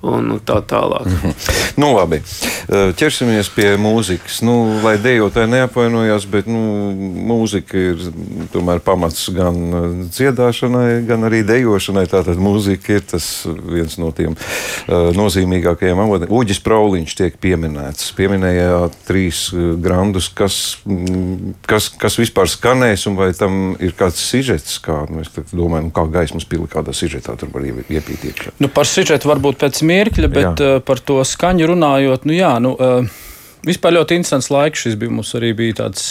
un 0.01 0.39
tā 0.45 0.59
tālāk. 0.63 1.05
Mm 1.05 1.17
-hmm. 1.23 1.33
nu, 1.81 1.93
labi. 1.95 2.21
Ķersimies 2.69 3.49
pie 3.55 3.77
mūzikas. 3.77 4.41
Nu, 4.41 4.79
lai 4.83 4.97
dejotāji 4.97 5.49
neapvainojās, 5.49 6.25
bet 6.25 6.47
nu, 6.47 6.91
mūzika 7.27 7.77
ir 7.77 7.97
tomēr 8.53 8.79
pamats 8.79 9.29
gan 9.29 9.55
dziedāšanai, 10.09 11.05
gan 11.07 11.23
arī 11.23 11.43
dejošanai. 11.43 12.05
Tātad 12.07 12.37
mūzika 12.37 12.93
ir 12.93 13.01
tas 13.01 13.45
viens 13.45 13.97
no 13.97 14.11
tiem 14.11 14.35
uh, 14.35 15.11
nozīmīgākajiem 15.15 15.99
avotiem. 15.99 16.31
Uģis 16.31 16.61
Prauliņš 16.63 17.15
tiek 17.15 17.37
pieminēts. 17.41 18.13
Pieminējāt 18.15 18.95
trīs 19.07 19.49
grandus, 19.81 20.29
kas, 20.29 20.77
kas, 21.65 21.89
kas 21.89 22.19
vispār 22.19 22.49
skanēs, 22.49 23.07
un 23.09 23.15
vai 23.19 23.33
tam 23.33 23.75
ir 23.79 23.93
kāds 23.97 24.21
sižets, 24.31 24.79
kā 24.83 25.03
nu, 25.09 25.23
es 25.23 25.31
domāju, 25.51 25.89
nu, 25.89 25.93
kā 25.95 26.05
gaismas 26.11 26.47
pili 26.49 26.67
kādā 26.69 26.93
sižetā 26.95 27.35
tur 27.39 27.51
var 27.53 27.65
iepīt 27.65 28.25
iekšā. 28.31 28.55
Nu, 28.63 28.69
par 28.71 28.87
sižetu 28.89 29.29
varbūt 29.31 29.59
pēc 29.61 29.81
mirkļa, 29.89 30.29
bet 30.33 30.61
jā. 30.61 30.75
uh, 30.77 30.83
par 30.85 31.01
to 31.03 31.19
skaņu 31.25 31.71
runājot, 31.73 32.27
nu 32.29 32.37
jā, 32.37 32.53
nu, 32.63 32.75
uh, 32.77 33.25
vispār 33.67 33.97
ļoti 33.97 34.19
interesants 34.19 34.51
laiks 34.53 34.85
šis 34.85 34.99
bija. 34.99 35.13
Mums 35.19 35.33
arī 35.39 35.53
bija 35.57 35.81
tāds. 35.83 36.05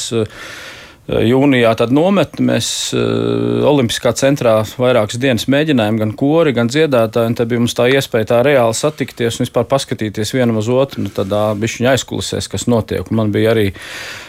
Uh, 1.08 1.22
Jūnijā 1.24 1.70
nometni 1.88 2.44
mēs 2.50 2.66
uh, 2.92 3.64
Olimpiskā 3.64 4.12
centrā 4.12 4.58
vairākas 4.76 5.16
dienas 5.16 5.46
mēģinājām, 5.48 6.00
gan 6.02 6.12
kori, 6.12 6.52
gan 6.52 6.68
dziedātāji. 6.68 7.36
Tad 7.38 7.48
bija 7.48 7.62
mums 7.62 7.76
tā 7.76 7.86
iespēja 7.88 8.28
tā 8.34 8.40
reāli 8.44 8.76
satikties 8.76 9.38
un 9.38 9.46
vispār 9.46 9.64
paskatīties 9.70 10.34
vienam 10.36 10.60
uz 10.60 10.68
otru, 10.68 11.06
nu, 11.06 11.12
tādā 11.14 11.54
bišķiņa 11.56 11.94
aizkulisēs, 11.94 12.50
kas 12.52 12.68
notiek. 12.68 13.08
Un 13.08 13.22
man 13.22 13.32
bija 13.32 13.54
arī 13.54 13.70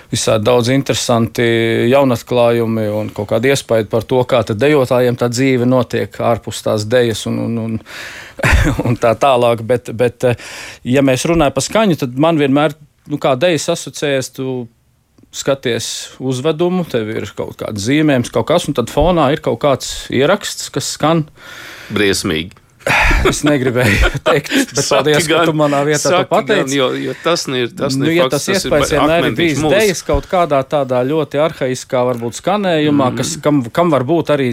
visādi 0.10 0.48
daudz 0.48 0.72
interesanti 0.72 1.50
jaunatklājumi 1.92 2.88
un 2.96 3.12
kaut 3.14 3.28
kāda 3.34 3.52
iespēja 3.52 3.90
par 3.92 4.08
to, 4.08 4.24
kā 4.24 4.42
dejotājiem 4.48 5.20
tā 5.20 5.28
dzīve 5.36 5.68
notiek 5.68 6.16
ārpus 6.32 6.64
tās 6.64 6.88
dejas 6.88 7.28
un, 7.28 7.44
un, 7.44 7.62
un, 7.66 7.78
un 8.88 9.00
tā 9.04 9.18
tālāk. 9.20 9.68
Bet, 9.68 9.92
bet, 9.92 10.32
ja 10.88 11.04
mēs 11.04 11.28
runājam 11.28 11.60
par 11.60 11.68
skaņu, 11.68 12.02
tad 12.06 12.16
man 12.16 12.40
vienmēr, 12.40 12.80
nu, 13.12 13.20
kā 13.20 13.36
dejas 13.36 13.68
asociējas, 13.76 14.38
tu 14.40 14.62
skaties 15.36 16.16
uzvedumu, 16.20 16.86
tev 16.90 17.12
ir 17.14 17.28
kaut 17.38 17.60
kāda 17.60 17.82
zīmējums, 17.82 18.32
kaut 18.34 18.48
kas, 18.50 18.66
un 18.70 18.78
tad 18.78 18.90
fonā 18.94 19.30
ir 19.36 19.44
kaut 19.46 19.60
kāds 19.62 20.08
ieraksts, 20.14 20.72
kas 20.74 20.90
skan. 20.96 21.28
Briesmīgi. 21.94 22.56
Es 23.28 23.42
negribēju 23.44 24.10
teikt, 24.28 24.54
bet 24.72 24.86
paldies, 24.88 25.28
ka 25.30 25.44
tu 25.46 25.54
manā 25.58 25.82
vietā 25.88 26.14
to 26.14 26.22
pateici. 26.32 26.78
Jo, 26.80 26.88
jo 26.96 27.14
tas 27.22 27.44
ir 27.52 27.74
tas, 27.76 27.98
nu, 28.00 28.08
ja 28.14 28.30
tas 28.32 28.48
iespējas 28.50 28.96
vienmēr 28.96 29.30
ir 29.30 29.36
bijis 29.38 29.62
dejas 29.62 30.02
kaut 30.08 30.30
kādā 30.32 30.62
tādā 30.66 31.04
ļoti 31.06 31.42
arhaiskā 31.44 32.06
varbūt 32.08 32.40
skanējumā, 32.40 33.12
mm. 33.12 33.20
kas, 33.20 33.36
kam, 33.44 33.62
kam 33.76 33.94
var 33.94 34.08
būt 34.08 34.34
arī 34.38 34.50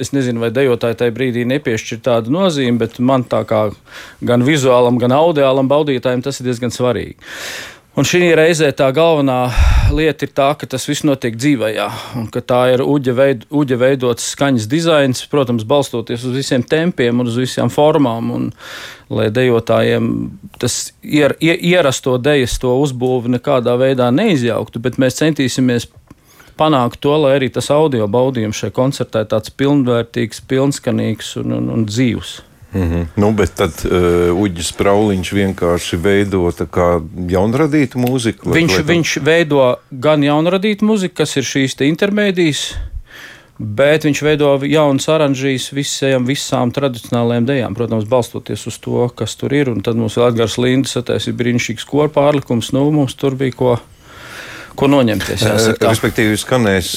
es 0.00 0.12
nezinu, 0.12 0.42
vai 0.44 0.50
dejotāji 0.54 0.98
tajā 1.00 1.14
brīdī 1.16 1.46
nepiešķir 1.48 2.02
tādu 2.04 2.32
nozīmi, 2.34 2.76
bet 2.80 2.98
man 3.00 3.24
tā 3.28 3.42
kā 3.48 3.66
gan 4.28 4.44
vizuālam, 4.46 5.00
gan 5.00 5.14
audiālam 5.16 5.70
baudītājam 5.72 6.24
tas 6.24 6.40
ir 6.40 6.50
diezgan 6.50 6.74
svarīgi. 6.74 7.16
Un 7.96 8.04
šī 8.04 8.26
reizē 8.36 8.66
tā 8.76 8.90
galvenā 8.92 9.46
lieta 9.96 10.26
ir 10.26 10.32
tā, 10.36 10.50
ka 10.60 10.66
tas 10.68 10.84
viss 10.84 11.04
notiek 11.08 11.32
dzīvajā, 11.40 11.86
un 12.20 12.26
ka 12.28 12.42
tā 12.44 12.58
ir 12.74 12.82
uģa, 12.84 13.12
veid, 13.16 13.46
uģa 13.48 13.78
veidots 13.80 14.26
skaņas 14.34 14.66
dizains, 14.68 15.22
protams, 15.32 15.64
balstoties 15.64 16.26
uz 16.28 16.34
visiem 16.36 16.60
tempiem 16.60 17.22
un 17.22 17.30
uz 17.30 17.38
visām 17.40 17.72
formām. 17.72 18.28
Un, 18.36 18.50
lai 19.08 19.30
dejotājiem 19.30 20.10
tas 20.60 20.90
ier, 21.00 21.36
ierasto 21.40 22.18
dejas 22.18 22.58
to 22.60 22.74
uzbūvi 22.82 23.32
nekādā 23.36 23.76
veidā 23.80 24.10
neizjauktu, 24.12 24.82
bet 24.82 24.98
mēs 25.00 25.16
centīsimies 25.22 25.88
panākt 26.58 27.00
to, 27.00 27.14
lai 27.22 27.36
arī 27.38 27.48
tas 27.54 27.70
audio 27.72 28.08
baudījums 28.10 28.60
šajā 28.60 28.74
koncertā 28.76 29.24
ir 29.24 29.30
tāds 29.32 29.54
pilnvērtīgs, 29.56 30.42
pilnskanīgs 30.50 31.36
un, 31.40 31.56
un, 31.60 31.72
un 31.78 31.88
dzīvs. 31.88 32.40
Mm 32.72 32.82
-hmm. 32.82 33.06
nu, 33.16 33.32
bet 33.32 33.54
tad 33.54 33.72
uh, 33.84 34.40
Uģis 34.42 34.72
Prauliņš 34.72 35.32
vienkārši 35.32 35.96
veido 35.96 36.50
jaunradītu 37.28 37.98
mūziku. 37.98 38.52
Viņš, 38.52 38.76
lai 38.76 38.82
viņš 38.82 39.16
veido 39.22 39.76
gan 39.90 40.22
jaunradītu 40.22 40.84
mūziku, 40.84 41.14
kas 41.14 41.36
ir 41.36 41.42
šīs 41.42 41.78
intermēdijas, 41.80 42.74
bet 43.58 44.04
viņš 44.04 44.22
veido 44.22 44.58
jaunas 44.62 45.08
oranžijas 45.08 45.72
visiem, 45.72 46.26
visām 46.26 46.72
tradicionālajām 46.72 47.46
dejām. 47.46 47.74
Protams, 47.74 48.04
balstoties 48.04 48.66
uz 48.66 48.78
to, 48.78 49.08
kas 49.08 49.36
tur 49.36 49.52
ir. 49.52 49.70
Un 49.70 49.80
tad 49.80 49.96
mums 49.96 50.16
ir 50.16 50.28
Edgars 50.28 50.58
Lindas, 50.58 50.98
tas 51.04 51.26
ir 51.26 51.34
brīnišķīgs 51.34 51.86
koru 51.86 52.08
pārlikums. 52.12 52.72
Nu, 52.72 52.90
mums 52.90 53.14
tur 53.14 53.34
bija 53.34 53.52
ko 53.52 53.78
ko 54.78 54.88
noņemties. 54.92 55.42
Jāsaka. 55.46 55.90
Respektīvi, 55.90 56.36
skanēs 56.40 56.92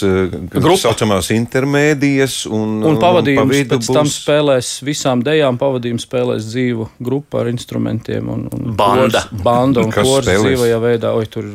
tā 0.52 0.76
saucamās 0.84 1.32
intermēdijas 1.36 2.44
un, 2.52 2.80
un 2.86 3.00
pavadījums. 3.02 3.56
Un 3.64 3.72
pēc 3.74 3.90
tam 3.96 4.12
spēlēs 4.12 4.76
visām 4.86 5.24
dejām, 5.26 5.60
pavadījums 5.62 6.08
spēlēs 6.08 6.48
dzīvu 6.52 6.90
grupu 7.04 7.42
ar 7.42 7.52
instrumentiem 7.52 8.30
un, 8.32 8.48
un 8.54 8.72
banda. 8.80 9.26
Kors, 9.26 9.44
banda 9.46 9.86
un 9.88 9.94
kors 9.96 10.30
dzīvajā 10.30 10.80
veidā. 10.86 11.16
Oi, 11.18 11.28
tur 11.32 11.52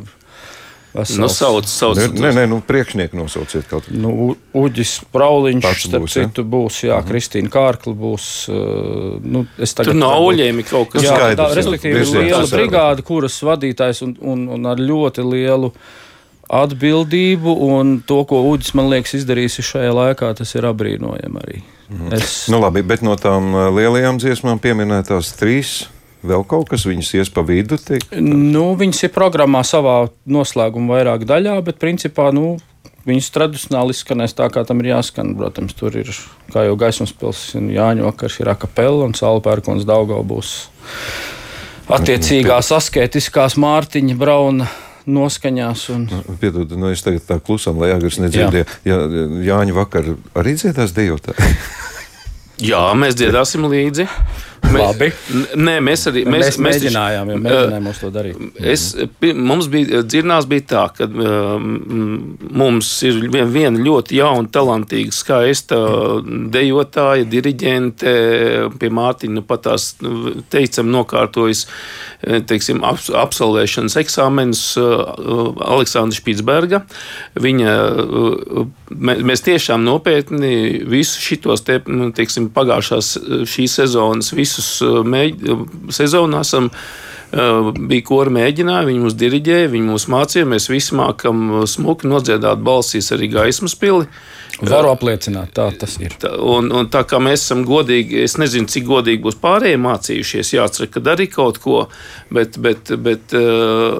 Vesels. 0.94 1.18
Nu, 1.18 1.26
sauc, 1.26 1.66
sauc, 1.66 1.98
nē, 1.98 2.28
nē, 2.36 2.42
nu, 2.46 2.60
priekšnieku 2.62 3.18
nosauciet 3.18 3.66
kaut 3.66 3.88
kādu. 3.88 3.98
Nu, 3.98 4.28
Uģis 4.54 4.92
Prauliņš, 5.10 5.64
Pats 5.64 5.88
starp 5.88 6.04
būs, 6.04 6.14
citu, 6.14 6.44
ja? 6.44 6.50
būs, 6.52 6.76
jā, 6.86 6.98
mm. 7.00 7.08
Kristīna 7.08 7.50
Kārkla 7.50 7.94
būs. 7.98 8.28
Nu, 9.26 9.42
Tur 9.74 9.90
no 9.98 10.12
auļiem 10.20 10.62
ir 10.62 10.68
kaut 10.68 10.92
kas 10.92 11.02
tāds. 11.02 11.24
Jā, 11.24 11.32
tā, 11.40 11.48
respektīvi, 11.58 12.04
liela 12.14 12.46
brigāde, 12.46 13.02
kuras 13.10 13.40
vadītājs 13.42 14.04
un, 14.06 14.14
un, 14.22 14.46
un 14.54 14.70
ar 14.70 14.78
ļoti 14.78 15.26
lielu 15.26 15.72
uh, 15.72 15.90
atbildību 16.48 17.54
un 17.68 17.96
to, 18.06 18.22
ko 18.28 18.42
Udis 18.50 18.74
man 18.76 18.90
liekas 18.92 19.16
izdarījis 19.20 19.62
šajā 19.64 19.94
laikā, 19.94 20.34
tas 20.38 20.54
ir 20.56 20.68
apbrīnojami 20.68 21.42
arī. 21.42 21.62
Mhm. 21.88 22.12
Es... 22.16 22.36
Nu, 22.52 22.60
labi, 22.62 22.84
bet 22.86 23.04
no 23.04 23.16
tām 23.20 23.52
uh, 23.54 23.68
lielajām 23.74 24.20
dziesmām 24.22 24.62
pieminētās 24.62 25.34
trīs. 25.38 25.84
Vēl 26.24 26.40
kaut 26.48 26.70
kas 26.72 26.86
viņas 26.88 27.10
ies 27.18 27.28
pa 27.28 27.42
vidu? 27.44 27.76
Nu, 28.16 28.70
viņas 28.80 29.02
ir 29.04 29.10
programmā 29.12 29.60
savā 29.68 30.06
noslēguma 30.24 30.96
vairāk 30.96 31.26
daļā, 31.28 31.58
bet 31.66 31.76
principā 31.82 32.30
nu, 32.32 32.54
viņas 33.04 33.28
tradicionāli 33.34 33.92
izskanēs 33.92 34.32
tā, 34.36 34.48
kā 34.52 34.64
tam 34.64 34.80
ir 34.80 34.94
jāskan. 34.94 35.34
Protams, 35.36 35.76
tur 35.76 35.92
ir 36.00 36.08
kā 36.54 36.64
jau 36.64 36.78
gaismas 36.80 37.12
pilsēta, 37.12 37.60
Jāņa 37.76 38.08
vakars 38.08 38.40
ir 38.40 38.48
akapela 38.54 39.04
un 39.04 39.12
Salpērkons 39.18 39.84
Daugau 39.84 40.22
būs 40.24 40.54
attiecīgās 41.92 42.72
asketiskās 42.72 43.58
Mārtiņa 43.60 44.16
Brauna 44.16 44.70
noskaņās. 45.06 45.86
Un... 45.94 46.06
Nu, 46.10 46.36
piedod, 46.40 46.72
nu 46.78 46.90
es 46.94 47.04
tagad 47.04 47.26
tā 47.28 47.38
klusam, 47.44 47.80
lai 47.82 47.92
Jāgars 47.92 48.20
nedzirdēja. 48.22 48.68
Jā. 48.86 48.98
Jā, 49.04 49.24
Jāņa 49.50 49.76
vakar 49.76 50.14
arī 50.38 50.56
dziedās 50.60 50.94
dejotāji. 50.96 51.54
Jā, 52.62 52.80
mēs 52.94 53.16
dziedāsim 53.18 53.66
līdzi. 53.66 54.06
Labi. 54.72 55.10
Nē, 55.60 55.76
mēs 55.84 56.06
arī 56.10 56.24
mēs, 56.28 56.56
mēs 56.56 56.58
mēģinājām, 56.66 57.30
mēs, 57.30 57.42
mēģinājām 57.44 57.88
to 58.00 58.10
darīt. 58.14 58.40
Es, 58.74 58.86
mums 59.34 59.68
bija 59.72 60.02
dzirnās 60.06 60.48
bija 60.50 60.66
tā, 60.72 60.84
ka 60.96 61.08
mums 61.14 62.90
ir 63.06 63.20
viena 63.30 63.84
ļoti 63.84 64.18
jauna, 64.20 64.50
talantīga, 64.54 65.14
skaista 65.14 65.78
dejotāja, 66.54 67.28
diriģente, 67.30 68.14
pie 68.80 68.92
Mārtiņa 68.94 69.38
nu, 69.38 69.44
pat 69.46 69.64
tās 69.68 69.90
nu, 70.04 70.36
teicam 70.52 70.90
nokārtojas 70.94 71.64
teiksim, 72.48 72.82
absolvēšanas 72.84 73.98
eksāmenus 74.00 74.64
Aleksandra 74.78 76.16
Špitsberga. 76.16 76.82
Viņa, 77.40 77.74
mēs 78.94 79.44
tiešām 79.44 79.84
nopietni 79.86 80.84
visu 80.88 81.20
šitos 81.22 81.64
te, 81.66 81.80
nu, 81.90 82.10
teiksim, 82.16 82.50
pagājušās 82.54 83.14
šīs 83.50 83.78
sezonas 83.80 84.32
visus 84.36 84.53
visus 84.54 85.96
sezonu 85.96 86.40
esam. 86.40 86.70
Bija 87.34 88.04
kora 88.06 88.30
mēģinājumi, 88.30 88.92
viņi 88.92 89.00
mums 89.02 89.14
diriģēja, 89.18 89.70
viņi 89.72 89.88
mums 89.88 90.04
mācīja. 90.12 90.46
Mēs 90.46 90.68
visi 90.70 90.94
mākam 90.94 91.64
smuki 91.66 92.06
nodziedāt 92.06 92.60
balsīs 92.62 93.10
arī 93.16 93.26
gaismas 93.32 93.74
pili. 93.74 94.06
Varu 94.62 94.92
apliecināt, 94.92 95.50
tā 95.56 95.66
tas 95.74 95.96
ir. 95.98 96.14
Tā, 96.22 96.30
un, 96.38 96.68
un 96.70 96.86
tā 96.92 97.02
kā 97.10 97.18
mēs 97.18 97.42
esam 97.42 97.64
godīgi, 97.66 98.20
es 98.22 98.36
nezinu, 98.38 98.70
cik 98.70 98.86
godīgi 98.86 99.24
būs 99.24 99.40
pārējie 99.42 99.80
mācījušies, 99.82 100.52
jāatcer, 100.54 100.92
ka 100.94 101.02
darīt 101.02 101.34
kaut 101.34 101.58
ko, 101.64 101.88
bet, 102.30 102.60
bet, 102.62 102.94
bet 103.02 103.34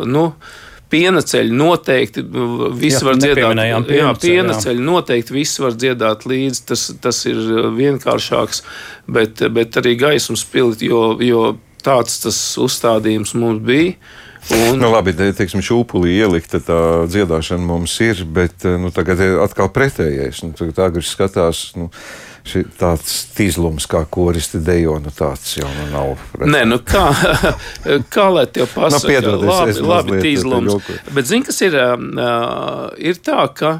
nu, 0.07 0.29
piena 0.93 1.23
ceļi 1.25 1.55
noteikti 1.55 2.25
viss 2.79 3.01
jā, 3.01 3.05
var 3.07 3.21
dziedāt. 3.21 3.93
Jā, 3.95 4.11
piena 4.21 4.57
ceļi 4.61 4.85
noteikti 4.85 5.37
viss 5.37 5.61
var 5.63 5.77
dziedāt 5.79 6.27
līdzi, 6.29 6.65
tas, 6.71 6.89
tas 7.03 7.23
ir 7.31 7.41
vienkāršāks 7.79 8.65
bet, 9.07 9.43
bet 9.55 9.81
arī 9.81 9.97
gaismas 10.01 10.45
pilīt, 10.49 10.85
jo, 10.87 11.15
jo 11.23 11.55
tāds 11.85 12.21
tas 12.25 12.39
uzstādījums 12.61 13.35
mums 13.39 13.65
bija. 13.65 13.97
Un... 14.53 14.77
Nu, 14.77 14.91
labi, 14.93 15.15
teiksim, 15.17 15.63
šūpulī 15.65 16.19
ielikta 16.19 16.61
tā 16.61 16.79
dziedāšana 17.09 17.65
mums 17.65 17.95
ir, 18.05 18.21
bet 18.29 18.67
nu, 18.81 18.93
tagad 18.93 19.23
ir 19.25 19.39
atkal 19.41 19.71
pretējais. 19.73 20.43
Nu, 20.45 20.53
tagad 20.59 20.83
agri 20.91 21.05
skatās. 21.09 21.71
Nu, 21.79 21.89
tāds 22.79 23.15
tīzlums, 23.35 23.87
kā 23.91 24.03
koristi 24.13 24.61
dejo, 24.65 24.99
nu 25.03 25.13
tāds 25.15 25.57
jau 25.57 25.69
nu 25.69 25.87
nav. 25.93 26.15
Redz. 26.37 26.51
Nē, 26.53 26.63
nu 26.69 26.79
kā, 26.85 27.07
kā 28.15 28.27
lai 28.35 28.45
tev 28.53 28.69
pasaka, 28.75 29.01
nu, 29.01 29.13
piedodies, 29.13 29.81
labi, 29.81 29.87
labi 29.91 30.23
tīzlums. 30.27 30.91
Bet 31.17 31.31
zini, 31.31 31.47
kas 31.49 31.63
ir, 31.65 31.77
ir 33.11 33.23
tā, 33.25 33.47
ka 33.57 33.73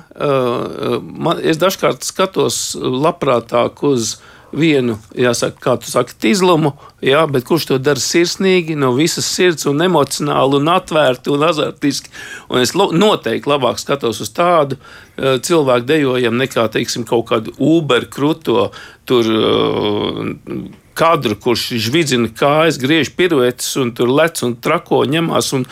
man, 1.01 1.43
es 1.45 1.61
dažkārt 1.61 2.07
skatos 2.09 2.63
labprātāk 2.81 3.85
uz 3.87 4.17
vienu, 4.59 4.97
jāsaka, 5.19 5.59
kā 5.61 5.75
tu 5.81 5.91
saki, 5.91 6.17
izlumu, 6.31 6.75
jā, 7.05 7.25
bet 7.31 7.47
kurš 7.49 7.69
to 7.71 7.79
dara 7.83 8.01
sirsnīgi, 8.01 8.77
no 8.79 8.93
visas 8.97 9.29
sirds, 9.29 9.67
un 9.71 9.83
emocionāli, 9.85 10.61
un 10.61 10.71
atvērti 10.75 11.33
un 11.35 11.47
azartiski. 11.49 12.13
Un 12.51 12.63
es 12.63 12.75
noteikti 12.75 13.51
labāk 13.51 13.81
skatos 13.83 14.23
uz 14.25 14.33
tādu 14.35 14.79
uh, 14.79 15.37
cilvēku 15.45 15.91
dejojumu 15.91 16.45
nekā, 16.45 16.69
teiksim, 16.75 17.07
kaut 17.09 17.29
kādu 17.33 17.57
Uber 17.59 18.09
kruto 18.13 18.71
tur. 19.09 19.31
Uh, 19.35 20.81
kadru, 20.97 21.37
kurš 21.41 21.69
žvidzina 21.87 22.31
kājas, 22.35 22.79
griež 22.81 23.13
piruetes 23.19 23.75
un 23.81 23.93
tur 23.97 24.13
lec 24.13 24.41
un 24.47 24.57
trako 24.57 25.03
ņemās. 25.11 25.53
Un, 25.59 25.67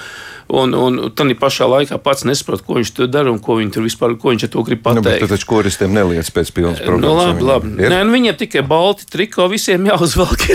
un, 0.52 0.74
un 0.76 0.98
tad 1.16 1.32
pašā 1.40 1.68
laikā 1.70 1.98
pats 2.02 2.26
nesaprot, 2.28 2.64
ko 2.66 2.78
viņš 2.80 2.94
tur 2.96 3.10
dara 3.10 3.32
un 3.32 3.40
ko, 3.42 3.56
viņš 3.60 3.74
tur 3.76 3.86
vispār, 3.86 4.16
ko 4.20 4.34
viņš 4.34 4.48
to 4.52 4.64
grib 4.66 4.82
pateikt. 4.84 5.24
Nu, 5.24 5.30
taču 5.30 5.48
koristiem 5.48 5.94
neliec 5.96 6.28
pēc 6.34 6.52
pilnas 6.54 6.82
programmas. 6.82 7.08
Nu, 7.08 7.14
labi, 7.18 7.46
labi. 7.48 7.74
Nē, 7.80 8.02
nu, 8.04 8.16
viņiem 8.16 8.38
tikai 8.42 8.66
balti 8.66 9.08
triko, 9.10 9.48
visiem 9.52 9.88
jāuzvelk. 9.88 10.48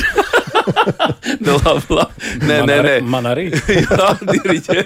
nu, 1.46 1.56
labi, 1.66 1.86
labi. 1.90 2.32
Nē, 2.42 2.58
man 2.60 2.70
nē, 2.70 2.78
nē. 2.86 2.96
Man 3.14 3.30
arī. 3.30 3.46
jā, 3.84 4.10
diriģē. 4.22 4.84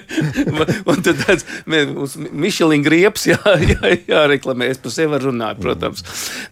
Un 0.90 1.04
tad 1.06 1.22
tāds 1.24 1.48
mums 1.68 2.18
Michelin 2.32 2.86
grieps 2.86 3.28
jā, 3.32 3.40
jā, 3.62 3.96
jāreklamē. 4.10 4.72
Es 4.72 4.82
par 4.82 4.96
sevi 4.96 5.22
runāju, 5.22 5.62
protams. 5.64 6.06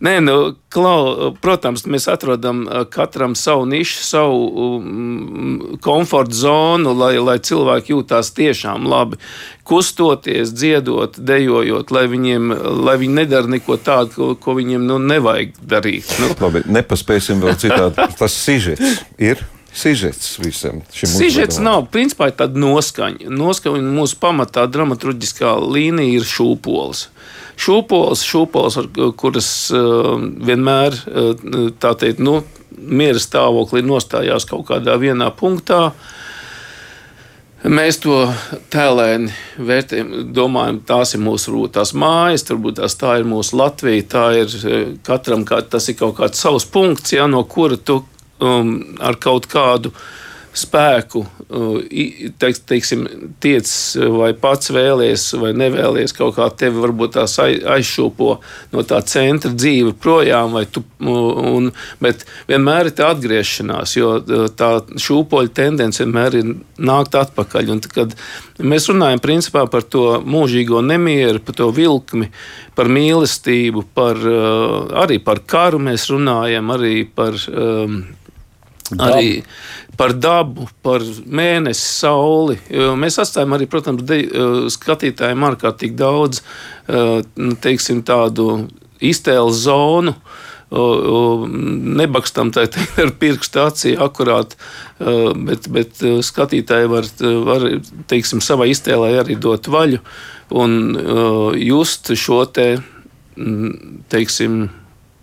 Nē, 0.06 0.18
nu, 0.26 0.38
klau, 0.74 1.32
protams, 1.42 1.86
mēs 1.90 2.10
atrodam 2.12 2.66
katram 2.94 3.36
savu 3.40 3.68
nišu, 3.70 4.04
savu 4.06 4.42
um, 4.66 5.78
komforta 5.84 6.38
zonu, 6.46 6.96
lai, 6.98 7.16
lai 7.22 7.40
cilvēki 7.44 7.96
jūtās 7.96 8.34
tiešām 8.38 8.88
labi 8.90 9.20
kustoties, 9.70 10.50
dziedot, 10.50 11.20
dejojot, 11.22 11.92
lai, 11.94 12.08
viņiem, 12.10 12.50
lai 12.88 12.96
viņi 12.98 13.18
nedara 13.20 13.52
neko 13.54 13.78
tādu, 13.78 14.16
ko, 14.16 14.30
ko 14.42 14.58
viņiem 14.58 14.88
nu, 14.90 14.98
nevajag 15.12 15.54
darīt. 15.62 16.10
Nu. 16.18 16.32
Labi, 16.42 16.64
nepaspēsim 16.74 17.44
vēl 17.44 17.60
citādi. 17.62 18.10
Tas 18.18 18.34
sižets 18.34 19.04
ir. 19.22 19.46
Sižets 19.76 20.38
visam 20.42 20.82
šim 20.94 21.12
Sižets 21.12 21.60
nav, 21.62 21.88
principā, 21.94 22.30
tāda 22.36 22.60
noskaņa. 22.60 23.30
Noskaņa 23.30 23.82
mūsu 23.86 24.18
pamatā 24.22 24.66
dramaturgiskā 24.72 25.56
līnija 25.62 26.20
ir 26.20 26.28
šūpols. 26.28 27.08
Šūpols, 27.60 28.24
šūpols, 28.26 28.80
kuras 29.20 29.50
uh, 29.76 30.16
vienmēr, 30.18 30.96
uh, 30.96 31.68
tā 31.82 31.94
teikt, 32.00 32.24
nu, 32.24 32.40
miera 32.80 33.20
stāvoklī 33.20 33.84
nostājās 33.86 34.48
kaut 34.50 34.66
kādā 34.72 34.96
vienā 35.02 35.30
punktā. 35.36 35.90
Uh, 35.90 36.16
Mēs 37.60 37.98
to 38.00 38.22
tēlēni 38.72 39.34
vērtējam, 39.68 40.30
domājam, 40.32 40.78
tās 40.88 41.12
ir 41.12 41.20
mūsu 41.20 41.52
rūtās 41.52 41.92
mājas, 41.92 42.46
turbūt 42.48 42.78
tās 42.80 42.96
tā 42.96 43.18
ir 43.20 43.28
mūsu 43.28 43.58
Latvija. 43.60 44.06
Tā 44.14 44.24
ir 44.40 44.54
eh, 44.56 44.86
katram 45.04 45.44
kā, 45.48 45.60
tas 45.68 45.90
ir 45.92 45.98
kaut 46.00 46.16
kāds 46.22 46.40
savs 46.40 46.64
punkts, 46.72 47.12
ja, 47.18 47.28
no 47.28 47.44
kura 47.44 47.76
tu 47.76 48.06
um, 48.40 48.74
ar 49.00 49.20
kaut 49.22 49.48
kādu 49.52 49.94
uh, 49.94 50.02
spēku, 50.60 51.22
teiks, 52.42 52.62
teiksim, 52.68 53.06
tiec 53.42 53.70
vai 54.14 54.32
pats 54.38 54.72
vēlies 54.74 55.28
vai 55.40 55.52
nevēlies 55.58 56.14
kaut 56.18 56.36
kā 56.38 56.48
tevi 56.58 56.82
varbūt 56.82 57.16
tās 57.18 57.38
aizšūpo 57.40 58.30
no 58.74 58.84
tā 58.88 59.02
centra 59.08 59.52
dzīve 59.54 59.94
projām, 60.02 60.58
tu, 60.74 60.84
un, 61.06 61.70
bet 62.02 62.26
vienmēr 62.50 62.90
ir 62.90 62.98
tā 62.98 63.12
atgriešanās, 63.14 63.96
jo 63.98 64.12
tā 64.58 64.72
šūpoļa 65.08 65.56
tendence 65.62 66.04
vienmēr 66.04 66.40
ir 66.42 66.54
nākt 66.78 67.18
atpakaļ. 67.20 67.74
Un, 67.76 67.84
kad 67.94 68.16
mēs 68.60 68.90
runājam 68.92 69.22
principā 69.24 69.66
par 69.70 69.86
to 69.86 70.20
mūžīgo 70.26 70.82
nemieru, 70.86 71.44
par 71.46 71.60
to 71.62 71.70
vilkmi, 71.76 72.32
par 72.78 72.90
mīlestību, 72.90 73.86
par, 73.94 74.22
arī 75.06 75.22
par 75.24 75.44
karu 75.46 75.82
mēs 75.90 76.10
runājam, 76.10 76.74
arī 76.74 77.04
par 77.16 77.38
um, 77.54 78.02
Arī 78.98 79.44
par 80.00 80.16
dabu, 80.18 80.66
par 80.86 81.04
mēnesi, 81.26 81.86
sauli. 82.00 82.58
Mēs 82.98 83.20
atstājam 83.22 83.54
arī, 83.58 83.68
protams, 83.70 84.06
de, 84.08 84.24
skatītājiem 84.74 85.46
ārkārtīgi 85.52 85.98
daudz 86.00 86.42
nu, 86.90 87.56
teiksim, 87.62 88.02
tādu 88.08 88.66
iztēles 89.04 89.66
zonu. 89.66 90.16
Nebakstam 90.70 92.52
tā 92.54 92.68
teikt 92.74 93.00
ar 93.02 93.14
pirkstu 93.22 93.62
acī 93.64 93.94
akurāt, 93.98 94.54
bet, 95.00 95.70
bet 95.74 96.04
skatītāji 96.26 96.92
var, 96.92 97.10
var 97.48 97.66
teiksim, 98.12 98.42
savā 98.46 98.70
iztēlē 98.70 99.16
arī 99.24 99.38
dot 99.42 99.70
vaļu 99.70 100.02
un 100.62 100.78
just 101.58 102.14
šo 102.18 102.44
te, 102.54 102.70
teiksim, 104.14 104.62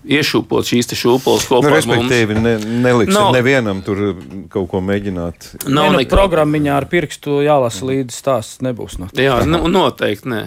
iešūpot 0.06 0.68
šīs 0.68 0.92
šūpoles 0.96 1.46
kopā. 1.50 1.66
Nu, 1.66 1.74
respektīvi, 1.74 2.36
ne, 2.38 2.56
neliksim 2.84 3.16
no, 3.16 3.30
nevienam 3.34 3.82
tur 3.86 4.14
kaut 4.52 4.68
ko 4.72 4.82
mēģināt. 4.84 5.50
Nav 5.66 5.92
ne, 5.92 6.02
nu, 6.02 6.04
programmiņā 6.10 6.76
ar 6.76 6.88
pirkstu 6.90 7.40
jālasa 7.46 7.88
līdzi 7.88 8.16
stāsts, 8.16 8.62
nebūs. 8.66 9.00
No 9.02 9.10
Jā, 9.16 9.40
nu, 9.48 9.64
noteikti 9.72 10.32
nē. 10.32 10.42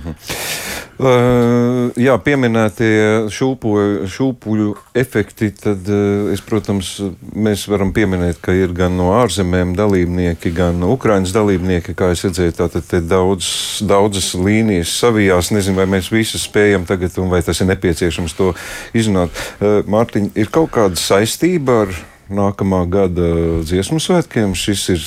-huh. 0.00 0.14
uh, 0.98 1.90
jā, 1.96 2.16
pieminētie 2.18 3.28
šūpuļu, 3.32 4.06
šūpuļu 4.08 4.74
efekti, 4.94 5.50
tad 5.56 5.88
uh, 5.88 6.32
es, 6.32 6.40
protams, 6.40 6.94
mēs 7.34 7.66
varam 7.68 7.92
pieminēt, 7.92 8.40
ka 8.40 8.52
ir 8.52 8.72
gan 8.76 8.96
no 8.96 9.12
ārzemēm 9.18 9.74
dalībnieki, 9.76 10.52
gan 10.56 10.80
no 10.80 10.92
Ukraiņas 10.96 11.32
dalībnieki. 11.32 11.94
Kā 11.94 12.12
es 12.12 12.24
redzēju, 12.24 12.56
tātad 12.60 13.08
daudz, 13.08 13.82
daudzas 13.82 14.34
līnijas 14.34 14.92
savijās. 14.98 15.50
Nezinu, 15.52 15.76
vai 15.76 15.86
mēs 15.86 16.12
visus 16.12 16.46
spējam 16.48 16.86
tagad, 16.88 17.18
un 17.18 17.28
vai 17.32 17.42
tas 17.42 17.60
ir 17.60 17.68
nepieciešams 17.72 18.38
to 18.38 18.52
izrunāt. 18.94 19.30
Uh, 19.60 19.82
Mārtiņ, 19.86 20.32
ir 20.36 20.48
kaut 20.52 20.72
kāda 20.72 20.96
saistība 20.96 21.82
ar 21.86 21.98
nākamā 22.32 22.86
gada 22.88 23.28
dziesmu 23.64 24.00
svētkiem? 24.00 24.54
Šis 24.56 24.88
ir 24.94 25.04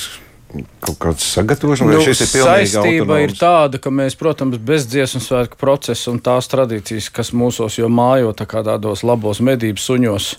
kaut 0.84 0.98
kāds 1.02 1.26
sagatavošanās, 1.36 1.92
nu, 1.92 1.98
vai 2.00 2.06
šis 2.06 2.24
ir 2.24 2.32
pilnīgi 2.32 2.72
saistība 2.72 3.04
autonoms? 3.04 3.24
ir 3.26 3.38
tāda, 3.40 3.80
ka 3.82 3.92
mēs, 3.94 4.18
protams, 4.18 4.60
bez 4.62 4.88
dziesmu 4.90 5.22
svētku 5.24 5.60
procesa 5.60 6.12
un 6.12 6.20
tās 6.24 6.50
tradīcijas, 6.52 7.10
kas 7.14 7.32
mūsos 7.36 7.78
jau 7.80 7.90
mājo 7.92 8.34
tā 8.36 8.48
kā 8.48 8.64
tādos 8.66 9.04
labos 9.06 9.42
medību 9.44 9.82
suņos, 9.82 10.32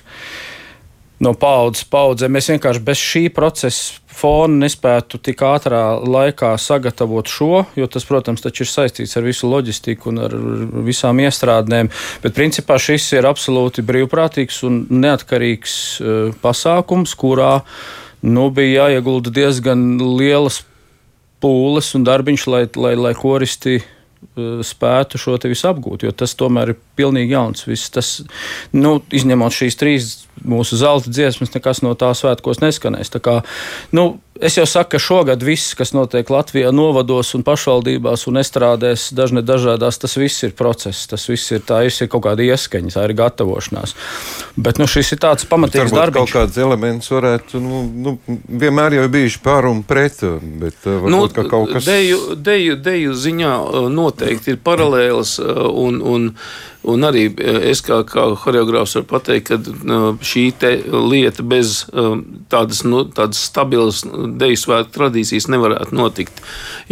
no 1.23 1.33
paudzes 1.37 1.87
paudzē, 1.89 2.29
mēs 2.29 2.51
vienkārši 2.53 2.83
bez 2.85 3.01
šī 3.01 3.23
procesa 3.33 4.03
fona 4.17 4.63
nespētu 4.63 5.19
tik 5.21 5.43
ātrā 5.45 5.81
laikā 6.01 6.55
sagatavot 6.61 7.29
šo, 7.29 7.65
jo 7.77 7.87
tas, 7.91 8.05
protams, 8.07 8.41
ir 8.47 8.69
saistīts 8.69 9.13
ar 9.17 9.25
visu 9.27 9.49
loģistiku 9.49 10.09
un 10.09 10.23
ar 10.25 10.33
visām 10.87 11.21
iestrādēm. 11.21 11.91
Bet, 12.23 12.33
principā, 12.37 12.79
šis 12.81 13.11
ir 13.17 13.29
absolūti 13.29 13.85
brīvprātīgs 13.85 14.63
un 14.65 14.81
neatkarīgs 14.89 15.77
uh, 16.01 16.17
pasākums, 16.41 17.13
kurā 17.19 17.53
uh, 17.61 18.06
nu, 18.27 18.49
bija 18.53 18.87
jāiegulda 18.87 19.33
diezgan 19.33 19.95
lielas 20.19 20.61
pūles 21.43 21.93
un 21.97 22.05
darbiņš, 22.07 22.47
lai, 22.49 22.63
lai, 22.75 22.93
lai 22.97 23.13
koristi 23.17 23.77
uh, 23.79 24.59
spētu 24.65 25.19
šo 25.21 25.37
te 25.41 25.51
visu 25.51 25.69
apgūt, 25.69 26.05
jo 26.07 26.13
tas 26.15 26.33
tomēr 26.37 26.73
ir 26.73 26.79
pilnīgi 26.99 27.35
jauns. 27.35 27.67
Viss 27.69 27.93
tas, 27.93 28.13
nu, 28.75 28.97
izņemot 29.13 29.53
šīs 29.53 29.79
trīs 29.79 30.09
mūsu 30.47 30.79
zelta 30.79 31.13
dziesmas, 31.13 31.53
nekas 31.53 31.83
no 31.85 31.93
tā 31.99 32.11
svētkos 32.17 32.61
neskanēs. 32.63 33.13
Tā 33.13 33.21
kā, 33.23 33.39
nu, 33.95 34.09
Es 34.41 34.57
jau 34.57 34.65
saku, 34.69 34.95
ka 34.95 34.99
šogad 35.01 35.41
viss, 35.43 35.73
kas 35.77 35.93
notiek 35.95 36.29
Latvijā, 36.29 36.69
novados 36.75 37.33
un 37.37 37.43
pašvaldībās 37.47 38.27
un 38.29 38.39
estrādēs, 38.41 39.07
dažne 39.17 39.41
dažādās, 39.45 39.97
tas 40.01 40.13
viss 40.19 40.45
ir 40.45 40.53
process, 40.57 41.07
tas 41.09 41.25
viss 41.29 41.53
ir 41.55 41.63
tā, 41.65 41.81
ir 41.87 42.11
kaut 42.11 42.25
kāda 42.27 42.45
ieskaņa, 42.45 42.93
tā 42.93 43.07
ir 43.07 43.15
gatavošanās. 43.17 43.95
Bet 44.55 44.81
nu, 44.81 44.87
šis 44.89 45.15
ir 45.15 45.21
tāds 45.25 45.47
pamatīgs 45.49 45.95
darbs. 45.95 46.17
Kaut 46.19 46.33
kāds 46.35 46.61
elements 46.61 47.11
varētu, 47.11 47.61
nu, 47.63 47.81
nu, 48.05 48.15
vienmēr 48.47 48.99
jau 48.99 49.09
bijuši 49.17 49.43
pār 49.45 49.69
un 49.71 49.83
pret, 49.87 50.21
bet 50.61 50.79
varbūt, 50.85 51.13
nu, 51.13 51.25
ka 51.33 51.47
kaut 51.49 51.73
kas. 51.73 51.89
Deju, 51.89 52.37
deju, 52.37 52.77
deju 52.77 53.17
ziņā 53.17 53.53
uh, 53.61 53.91
noteikti 53.93 54.55
ir 54.55 54.63
paralēlas 54.65 55.37
uh, 55.41 55.65
un, 55.71 56.01
un 56.01 56.33
Un 56.87 57.03
arī 57.03 57.25
eh, 57.35 57.59
es 57.71 57.81
kā, 57.83 57.99
kā 58.07 58.29
choreogrāfs 58.39 58.95
varu 58.97 59.07
pateikt, 59.09 59.49
ka 59.49 59.57
eh, 59.59 60.05
šī 60.23 60.45
lieta 60.87 61.43
bez 61.43 61.81
eh, 61.91 62.13
tādas, 62.51 62.83
nu, 62.87 63.03
tādas 63.11 63.41
stabilas 63.49 64.03
deju 64.39 64.57
svētku 64.59 64.93
tradīcijas 64.97 65.47
nevarētu 65.53 65.95
notikt. 65.97 66.41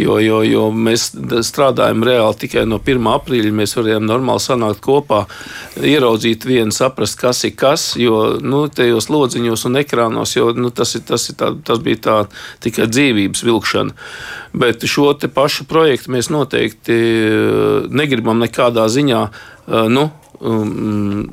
Jo, 0.00 0.18
jo, 0.20 0.40
jo 0.46 0.66
mēs 0.72 1.08
strādājam 1.46 2.04
reāli 2.06 2.40
tikai 2.44 2.66
no 2.68 2.78
1. 2.80 3.08
aprīļa. 3.12 3.52
Mēs 3.56 3.76
varējām 3.78 4.06
normāli 4.08 4.44
sanākt 4.44 4.82
kopā, 4.84 5.24
ieraudzīt 5.80 6.46
vienu, 6.48 6.74
saprast, 6.74 7.18
kas 7.20 7.44
ir 7.48 7.56
kas, 7.58 7.88
jo 8.00 8.36
nu, 8.42 8.66
tajos 8.72 9.10
lodziņos 9.12 9.66
un 9.68 9.80
ekrānos 9.82 10.36
jau 10.36 10.50
nu, 10.56 10.70
tas, 10.74 10.96
ir, 10.98 11.04
tas, 11.08 11.28
ir 11.30 11.38
tā, 11.40 11.52
tas 11.66 11.82
bija 11.84 12.02
tā, 12.08 12.16
tikai 12.64 12.88
dzīvības 12.92 13.44
vilkšana. 13.46 13.96
Bet 14.56 14.86
šo 14.88 15.12
pašu 15.34 15.66
projektu 15.68 16.14
mēs 16.14 16.30
noteikti 16.32 16.96
negribam 17.92 18.40
nekādā 18.40 18.86
ziņā. 18.92 19.22
Nu, 19.92 20.08
um, 20.40 21.28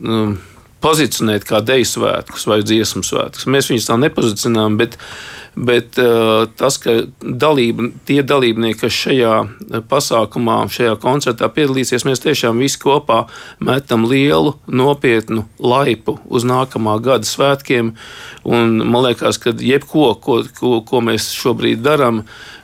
um, 0.00 0.36
pozicionēt 0.84 1.46
kā 1.48 1.62
deju 1.64 1.88
svētkus 1.88 2.46
vai 2.48 2.60
dziesmu 2.64 3.04
svētkus. 3.06 3.48
Mēs 3.50 3.70
viņus 3.70 3.88
tā 3.88 3.96
nepozicionējam, 4.00 4.76
bet, 4.80 4.96
bet 5.56 5.98
uh, 6.02 6.46
tas, 6.58 6.78
ka 6.82 6.98
dalība, 7.20 7.90
tie 8.08 8.20
dalībnieki, 8.26 8.80
kas 8.84 8.98
šajā 9.06 9.34
pasākumā, 9.90 10.58
šajā 10.72 10.96
koncertā 11.02 11.48
piedalīsies, 11.52 12.06
mēs 12.08 12.24
tiešām 12.24 12.60
visi 12.62 12.80
kopā 12.82 13.24
metam 13.64 14.04
lielu, 14.10 14.56
nopietnu 14.68 15.46
laipu 15.58 16.18
uz 16.28 16.46
nākamā 16.48 16.98
gada 17.04 17.28
svētkiem. 17.28 17.94
Un 18.46 18.76
man 18.84 19.08
liekas, 19.08 19.40
ka 19.42 19.56
jebko, 19.56 20.12
ko, 20.22 20.42
ko, 20.60 20.76
ko 20.86 21.02
mēs 21.04 21.32
šobrīd 21.36 21.82
darām, 21.86 22.26
Uh, 22.26 22.55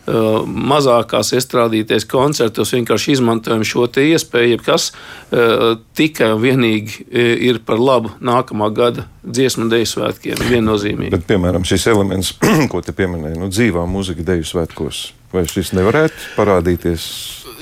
mazākās 0.47 1.33
iestrādīties 1.37 2.07
koncertos, 2.11 2.73
vienkārši 2.75 3.17
izmantojam 3.17 3.63
šo 3.67 3.87
iespēju, 4.03 4.59
kas 4.65 4.91
uh, 4.91 5.77
tikai 5.95 6.33
un 6.35 6.43
vienīgi 6.43 7.05
uh, 7.05 7.35
ir 7.51 7.61
par 7.67 7.79
labu 7.79 8.11
nākamā 8.21 8.73
gada 8.75 9.07
dziesmu 9.23 9.69
deju 9.71 9.91
svētkiem. 9.93 10.43
Viennozīmīgi. 10.51 11.13
Bet, 11.15 11.27
piemēram, 11.29 11.67
šis 11.69 11.87
elements, 11.93 12.35
ko 12.73 12.83
te 12.83 12.95
pieminēja, 12.97 13.39
nu, 13.39 13.51
dzīvā 13.53 13.87
mūzika 13.91 14.27
deju 14.33 14.49
svētkos, 14.49 15.05
vai 15.35 15.47
šis 15.51 15.75
nevarētu 15.79 16.35
parādīties? 16.39 17.07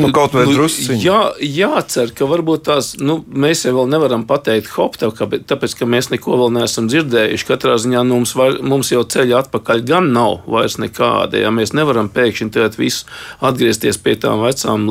Nu, 0.01 0.11
kaut 0.15 0.35
vai 0.37 0.45
nu, 0.49 0.55
drusciņi. 0.57 0.99
Jā, 1.05 1.21
jācer, 1.45 2.13
ka 2.17 2.29
varbūt 2.31 2.65
tās, 2.69 2.93
nu, 3.01 3.21
mēs 3.29 3.65
jau 3.67 3.87
nevaram 3.91 4.25
pateikt, 4.29 4.71
hop, 4.77 4.99
tev, 5.01 5.15
ka, 5.17 5.29
tāpēc, 5.29 5.77
ka 5.79 5.89
mēs 5.91 6.11
neko 6.13 6.39
vēl 6.41 6.55
neesam 6.59 6.89
dzirdējuši. 6.91 7.49
Katrā 7.49 7.77
ziņā 7.81 8.05
nu, 8.07 8.21
mums, 8.21 8.35
var, 8.39 8.61
mums 8.65 8.93
jau 8.93 9.03
ceļa 9.05 9.45
atpakaļ 9.45 9.85
gan 9.89 10.11
nav 10.15 10.47
vairs 10.51 10.79
nekāda. 10.83 11.41
Ja 11.41 11.53
mēs 11.55 11.75
nevaram 11.77 12.11
pēkšņi 12.13 12.69
visu 12.81 13.09
atgriezties 13.45 13.99
pie 14.01 14.17
tām 14.21 14.45
vecām, 14.45 14.87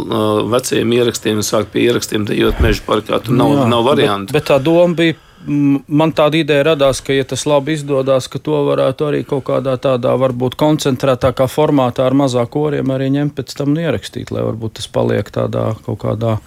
vecajiem 0.52 0.94
ierakstiem 1.00 1.42
un 1.42 1.48
sākt 1.48 1.74
pie 1.74 1.88
ierakstiem 1.88 2.28
dejot 2.30 2.62
meža 2.64 2.86
parkā. 2.86 3.22
Tur 3.24 3.38
nav, 3.40 3.56
jā, 3.56 3.66
nav 3.72 3.88
variantu. 3.88 4.34
Bet, 4.34 4.42
bet 4.42 4.52
tā 4.52 4.60
doma 4.64 4.98
bija 4.98 5.18
man 5.48 6.14
tāda 6.16 6.40
ideja 6.40 6.64
radās, 6.72 7.02
ka, 7.06 7.14
ja 7.16 7.26
tas 7.28 7.46
labi 7.50 7.76
izdodas, 7.78 8.28
ka 8.32 8.42
to 8.44 8.64
varētu 8.68 9.08
arī 9.08 9.22
kaut 9.28 9.46
kādā 9.50 9.76
tādā, 9.82 10.16
varbūt 10.20 10.58
koncentrētākā 10.60 11.48
formātā 11.52 12.08
ar 12.08 12.18
mazāk 12.18 12.52
koriem 12.54 12.92
arī 12.96 13.10
ņemt 13.16 13.38
pēc 13.38 13.56
tam 13.58 13.74
un 13.76 13.84
ierakstīt, 13.86 14.34
lai 14.36 14.44
varbūt 14.48 14.80
tas 14.80 14.90
paliek 14.92 15.32
tādā 15.32 15.72
kaut 15.86 16.02
kādā. 16.04 16.38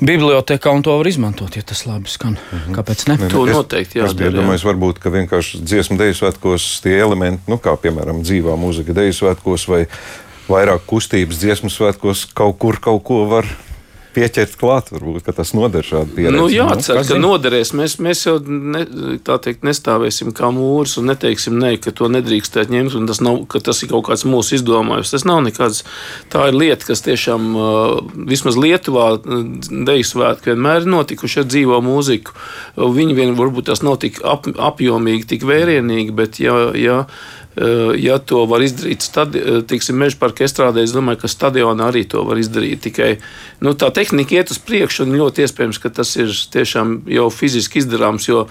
Bibliotēkā 0.00 0.72
un 0.72 0.80
to 0.80 0.94
var 0.96 1.08
izmantot, 1.10 1.56
ja 1.58 1.62
tas 1.66 1.82
labi 1.84 2.08
skan. 2.08 2.38
Mm 2.40 2.58
-hmm. 2.58 2.76
Kāpēc 2.76 3.08
ne? 3.08 3.28
To 3.28 3.44
noteikti 3.46 3.98
jā. 3.98 4.06
Es 4.06 4.14
domāju, 4.14 4.64
varbūt, 4.64 4.98
ka 4.98 5.10
vienkārši 5.10 5.60
dziesmu 5.60 5.98
dēļu 6.00 6.16
svētkos 6.16 6.80
tie 6.82 6.96
elementi, 6.98 7.42
nu, 7.46 7.58
kā 7.58 7.76
piemēram 7.76 8.22
dzīvā 8.24 8.56
mūzika 8.56 8.96
dēļu 8.96 9.12
svētkos 9.12 9.68
vai 9.68 9.86
vairāk 10.48 10.86
kustības 10.86 11.38
dziesmu 11.38 11.70
svētkos, 11.70 12.26
kaut 12.34 12.58
kur 12.58 12.80
kaut 12.80 13.04
ko 13.04 13.26
var 13.28 13.46
pieķert 14.14 14.56
klāt, 14.60 14.90
varbūt 14.94 15.30
tas 15.36 15.52
noder 15.56 15.86
šādu 15.86 16.14
pieredzi. 16.16 16.36
Nu, 16.36 16.46
jā, 16.52 16.66
nu, 16.70 16.84
cer, 16.84 17.00
ka 17.06 17.18
noderēs. 17.20 17.72
Mēs, 17.78 17.96
mēs 18.02 18.24
jau 18.26 18.36
ne, 18.40 18.84
teikt, 19.26 19.64
nestāvēsim 19.66 20.32
kā 20.36 20.50
mūrs 20.54 20.96
un 21.00 21.10
neteiksim, 21.10 21.58
ne, 21.60 21.74
ka 21.82 21.92
to 21.96 22.10
nedrīkstēt 22.12 22.72
ņemt, 22.72 22.96
un 22.98 23.08
tas, 23.10 23.22
nav, 23.24 23.42
tas 23.66 23.82
ir 23.84 23.92
kaut 23.92 24.08
kāds 24.10 24.26
mūsu 24.28 24.58
izdomājums. 24.58 25.14
Tas 25.14 25.26
nav 25.28 25.42
nekāds. 25.46 25.82
Tā 26.32 26.48
ir 26.50 26.58
lieta, 26.58 26.88
kas 26.90 27.04
tiešām 27.06 27.50
vismaz 28.30 28.58
Lietuvā 28.60 29.08
deju 29.24 30.06
svētki 30.06 30.54
vienmēr 30.54 30.84
ir 30.84 30.90
notikuši 30.90 31.42
ar 31.44 31.50
dzīvo 31.50 31.80
mūziku. 31.84 32.34
Viņi 32.80 33.18
vien 33.18 33.36
varbūt 33.38 33.70
tas 33.70 33.84
nav 33.86 34.00
tik 34.02 34.22
ap, 34.26 34.48
apjomīgi, 34.70 35.28
tik 35.34 35.46
vērienīgi, 35.48 36.16
bet 36.16 36.42
ja, 36.42 36.56
ja 36.76 37.04
ja 38.00 38.16
to 38.18 38.46
var 38.48 38.62
izdarīt 38.64 39.04
stadi, 39.04 39.38
eh, 39.38 39.92
meža 39.92 40.16
parka 40.18 40.44
estrādē, 40.44 40.82
es 40.82 40.94
domāju, 40.96 41.20
ka 41.20 41.28
stadionā 41.28 41.90
arī 41.92 42.06
to 42.08 42.24
var 42.24 42.36
izdarīt. 42.40 42.80
Tikai 42.80 43.18
nu, 43.60 43.74
tā 43.74 43.92
tehnika 43.92 44.36
iet 44.36 44.50
uz 44.50 44.58
priekšu, 44.58 45.04
un 45.04 45.18
ļoti 45.18 45.44
iespējams, 45.44 45.80
ka 45.80 45.90
tas 45.90 46.16
ir 46.16 46.28
tiešām 46.28 47.02
jau 47.06 47.28
fiziski 47.30 47.82
izdarāms, 47.82 48.28
jo 48.28 48.48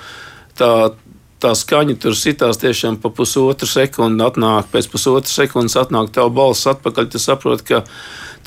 tā, 0.55 0.93
tā 1.41 1.55
skaņa 1.55 1.99
tur 1.99 2.13
sitās 2.13 2.61
tiešām 2.61 3.01
pa 3.01 3.09
pusotru 3.09 3.65
sekundi, 3.67 4.23
atnāk 4.23 4.69
pēc 4.69 4.91
pusotras 4.91 5.33
sekundes, 5.33 5.75
atnāk 5.79 6.11
tā 6.13 6.29
balss 6.29 6.67
atpakaļ. 6.67 7.09
Tu 7.09 7.19
saproti, 7.19 7.63
ka 7.63 7.83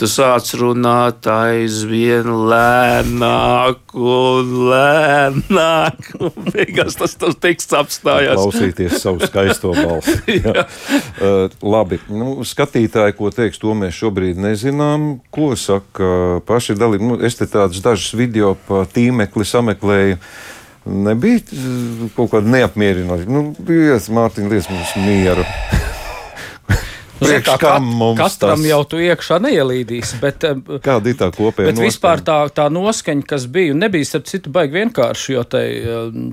tu 0.00 0.08
sāc 0.10 0.48
runāt 0.58 1.26
aizvien 1.30 2.28
lēnāk 2.50 3.94
un 3.96 4.54
lēnāk. 4.70 6.12
Un 6.22 6.48
beigās 6.52 6.96
tas, 6.98 7.16
tas 7.18 7.36
teksts 7.42 7.74
apstājās. 7.76 8.38
Klausīties 8.38 9.02
savu 9.02 9.22
skaisto 9.26 9.74
balsi. 9.76 10.38
uh, 10.46 11.52
labi, 11.62 11.98
nu, 12.12 12.38
skatītāji, 12.46 13.16
ko 13.18 13.32
teiks, 13.34 13.60
to 13.62 13.74
mēs 13.78 13.98
šobrīd 13.98 14.40
nezinām. 14.42 15.16
Ko 15.34 15.52
saka 15.58 16.40
paši 16.48 16.78
dalībnieki? 16.78 17.12
Nu, 17.12 17.20
es 17.26 17.38
te 17.38 17.48
tādus 17.50 17.82
dažus 17.84 18.14
video 18.18 18.54
pa 18.68 18.84
tīmekli 18.90 19.46
sameklēju 19.48 20.18
nebija 20.86 21.40
kaut 22.16 22.32
kāda 22.32 22.50
neapmierinātība. 22.56 23.30
Nu, 23.30 23.44
Dievs, 23.58 24.10
Mārtiņ, 24.12 24.50
liec 24.50 24.68
mums 24.72 24.96
mieru. 25.04 25.46
Priekš, 27.22 27.46
kā, 27.46 27.56
kat, 27.62 27.86
katram 28.18 28.60
tas... 28.60 28.66
jau 28.68 28.80
tu 28.88 29.00
iekšā 29.02 29.38
neielīdīs. 29.44 30.14
Bet, 30.22 30.46
Kāda 30.84 31.12
ir 31.12 31.18
tā 31.20 31.28
kopējā? 31.34 31.70
Bet 31.70 31.78
noskaņa? 31.78 31.88
vispār 31.88 32.24
tā, 32.26 32.38
tā 32.54 32.68
noskaņa, 32.72 33.26
kas 33.32 33.46
bija, 33.52 33.76
nebija 33.78 34.08
starp 34.08 34.28
citu 34.30 34.52
baigi 34.54 34.78
vienkārši, 34.80 35.34
jo 35.36 35.46
te, 35.48 35.62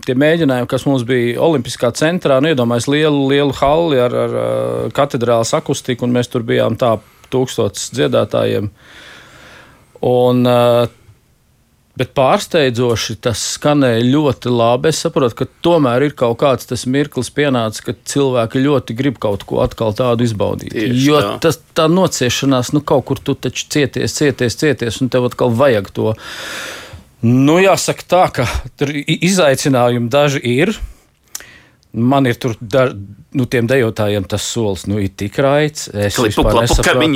tie 0.05 0.17
mēģinājumi, 0.19 0.69
kas 0.71 0.87
mums 0.89 1.05
bija 1.09 1.39
Olimpiskā 1.47 1.93
centrā, 1.97 2.41
nu 2.43 2.51
iedomājas 2.51 2.89
lielu, 2.91 3.25
lielu 3.31 3.55
halli 3.61 4.03
ar, 4.03 4.19
ar 4.25 4.37
katedrālas 4.95 5.55
akustiku, 5.57 6.07
un 6.07 6.15
mēs 6.17 6.31
tur 6.33 6.45
bijām 6.47 6.77
tā 6.79 6.97
tūkstotis 7.33 7.91
dziedātājiem. 7.95 8.71
Un, 10.09 10.45
uh, 10.47 10.98
Bet 11.99 12.13
pārsteidzoši 12.15 13.17
tas 13.19 13.41
skanēja 13.57 14.05
ļoti 14.07 14.51
labi. 14.53 14.87
Es 14.93 15.01
saprotu, 15.03 15.41
ka 15.41 15.47
tomēr 15.65 16.05
ir 16.07 16.13
kaut 16.19 16.37
kāds 16.39 16.69
tas 16.69 16.85
mirklis 16.87 17.27
pienācis, 17.35 17.83
kad 17.83 17.99
cilvēki 18.07 18.61
ļoti 18.63 18.95
grib 18.95 19.17
kaut 19.19 19.43
ko 19.49 19.59
atkal 19.65 19.91
tādu 19.97 20.23
izbaudīt. 20.23 20.71
Tieši 20.77 21.01
jo 21.03 21.19
tā. 21.25 21.33
tas 21.43 21.59
tā 21.75 21.89
nociešanās, 21.91 22.71
nu 22.71 22.79
kaut 22.79 23.03
kur 23.09 23.19
tu 23.19 23.35
taču 23.35 23.67
cieties, 23.75 24.15
cieties, 24.15 24.55
cieties, 24.61 25.01
un 25.03 25.11
tev 25.11 25.27
atkal 25.27 25.51
vajag 25.51 25.91
to. 25.91 26.13
Nu, 27.19 27.57
jāsaka 27.59 28.07
tā, 28.07 28.23
ka 28.31 28.47
izaicinājumi 29.03 30.07
daži 30.13 30.39
ir. 30.55 30.71
Man 31.91 32.27
ir 32.29 32.37
tur 32.37 32.53
da, 32.61 32.83
nu, 33.33 33.45
tiem 33.49 33.65
dejotājiem 33.69 34.27
tas 34.29 34.43
solis, 34.45 34.83
nu, 34.85 34.99
ir 35.01 35.15
tik 35.17 35.39
raids. 35.41 35.87
Es 35.89 36.19
vispār 36.21 36.59
nesaprotu, 36.61 37.07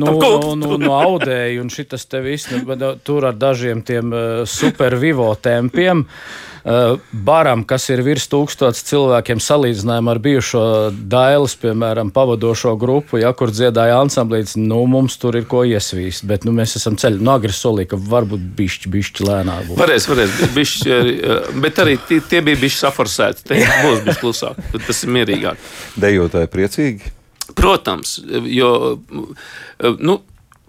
nu, 0.00 0.14
nu, 0.16 0.54
nu, 0.56 0.78
nu, 0.80 0.94
audēju, 0.96 1.60
un 1.60 1.68
šitas 1.72 2.08
te 2.08 2.22
viss, 2.24 2.48
nu, 2.48 2.94
tur 3.04 3.28
ar 3.28 3.36
dažiem 3.36 3.84
tiem 3.84 4.08
uh, 4.16 4.46
super 4.48 4.96
vivo 4.96 5.28
tempiem. 5.36 6.06
Uh, 6.06 6.48
Eh, 6.51 6.51
baram, 6.64 7.64
kas 7.66 7.88
ir 7.90 8.02
virs 8.06 8.28
tūkstotis 8.30 8.84
cilvēkiem, 8.86 9.40
salīdzinājumā 9.42 10.14
ar 10.14 10.20
bijušo 10.22 10.64
Dailas, 11.10 11.56
piemēram, 11.58 12.12
pavadošo 12.14 12.76
grupu, 12.78 13.18
ja, 13.22 13.32
kur 13.36 13.50
dziedāja 13.50 13.98
ansamblīts, 14.02 14.54
nu, 14.60 14.82
mums 14.90 15.18
tur 15.22 15.38
ir 15.40 15.48
ko 15.50 15.64
iesvīst, 15.66 16.26
bet 16.28 16.46
nu, 16.46 16.54
mēs 16.56 16.76
esam 16.78 16.98
ceļā. 17.00 17.18
Nu, 17.22 17.34
agri 17.34 17.54
solīja, 17.56 17.92
ka 17.92 18.00
varbūt 18.12 18.44
bišķi, 18.58 18.92
bišķi 18.94 19.28
lēnāk 19.28 19.70
būs. 19.70 19.80
Varēs, 19.82 20.08
varēs, 20.10 20.36
bišķi, 20.54 20.92
eh, 20.92 21.50
bet 21.64 21.82
arī 21.82 21.98
tie, 22.08 22.20
tie 22.30 22.42
bija 22.46 22.62
bišķi 22.62 22.84
saforsēti. 22.84 23.48
Te 23.48 23.58
būs 23.82 24.04
bišķi 24.06 24.22
klusāk, 24.22 24.62
tas 24.86 25.02
ir 25.02 25.16
mierīgāk. 25.18 25.70
Dejotāji 26.02 26.52
priecīgi? 26.52 27.16
Protams, 27.58 28.20
jo 28.48 28.72
eh, 28.92 29.98
nu, 29.98 30.20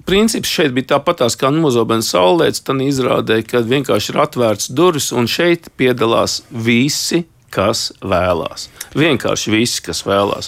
princips 0.06 0.52
šeit 0.52 0.74
bija 0.76 0.96
tāpatās 0.96 1.38
kā 1.40 1.52
Nozobens 1.54 2.12
saulēts, 2.14 2.64
tad 2.66 2.82
izrādē, 2.84 3.42
ka 3.48 3.64
vienkārši 3.66 4.14
ir 4.14 4.24
atvērts 4.26 4.72
durvis 4.76 5.12
un 5.16 5.30
šeit 5.30 5.72
piedalās 5.80 6.42
visi. 6.52 7.26
Kas 7.54 7.92
vēlās. 8.02 8.64
Vienkārši 8.98 9.52
visi, 9.54 9.84
kas 9.86 10.00
vēlās. 10.08 10.48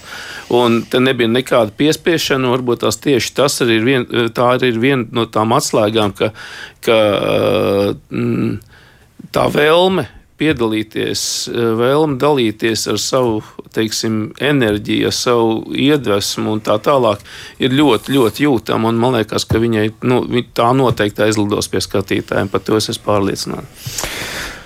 Un 0.58 0.80
te 0.90 0.98
nebija 0.98 1.30
nekāda 1.30 1.70
piespiešana. 1.78 2.50
Varbūt 2.50 2.82
tās 2.82 2.98
tieši 2.98 3.30
tas 3.38 3.60
arī 3.62 3.76
ir, 3.78 3.86
vien, 3.86 4.08
tā 4.34 4.48
arī 4.56 4.72
ir 4.72 4.80
viena 4.82 5.06
no 5.14 5.28
tām 5.30 5.54
atslēgām, 5.54 6.16
ka, 6.18 6.32
ka 6.82 6.98
mm, 8.10 8.56
tā 9.38 9.46
vēlme 9.54 10.08
piedalīties, 10.40 11.22
eh, 11.48 11.68
vēlme 11.80 12.18
dalīties 12.20 12.88
ar 12.92 13.00
savu 13.02 13.44
teiksim, 13.76 14.34
enerģiju, 14.40 15.12
savu 15.12 15.74
iedvesmu 15.76 16.56
un 16.56 16.62
tā 16.62 16.78
tālāk, 16.80 17.20
ir 17.60 17.76
ļoti, 17.76 18.16
ļoti 18.16 18.48
jūtama. 18.48 18.94
Man 18.94 19.18
liekas, 19.20 19.48
ka 19.48 19.60
viņai 19.60 19.92
nu, 20.04 20.22
tā 20.56 20.72
noteikti 20.76 21.26
aizlidos 21.28 21.68
pie 21.68 21.80
skatītājiem. 21.84 22.52
Par 22.52 22.64
to 22.64 22.76
es 22.80 22.90
esmu 22.90 23.04
pārliecināts. 23.06 24.06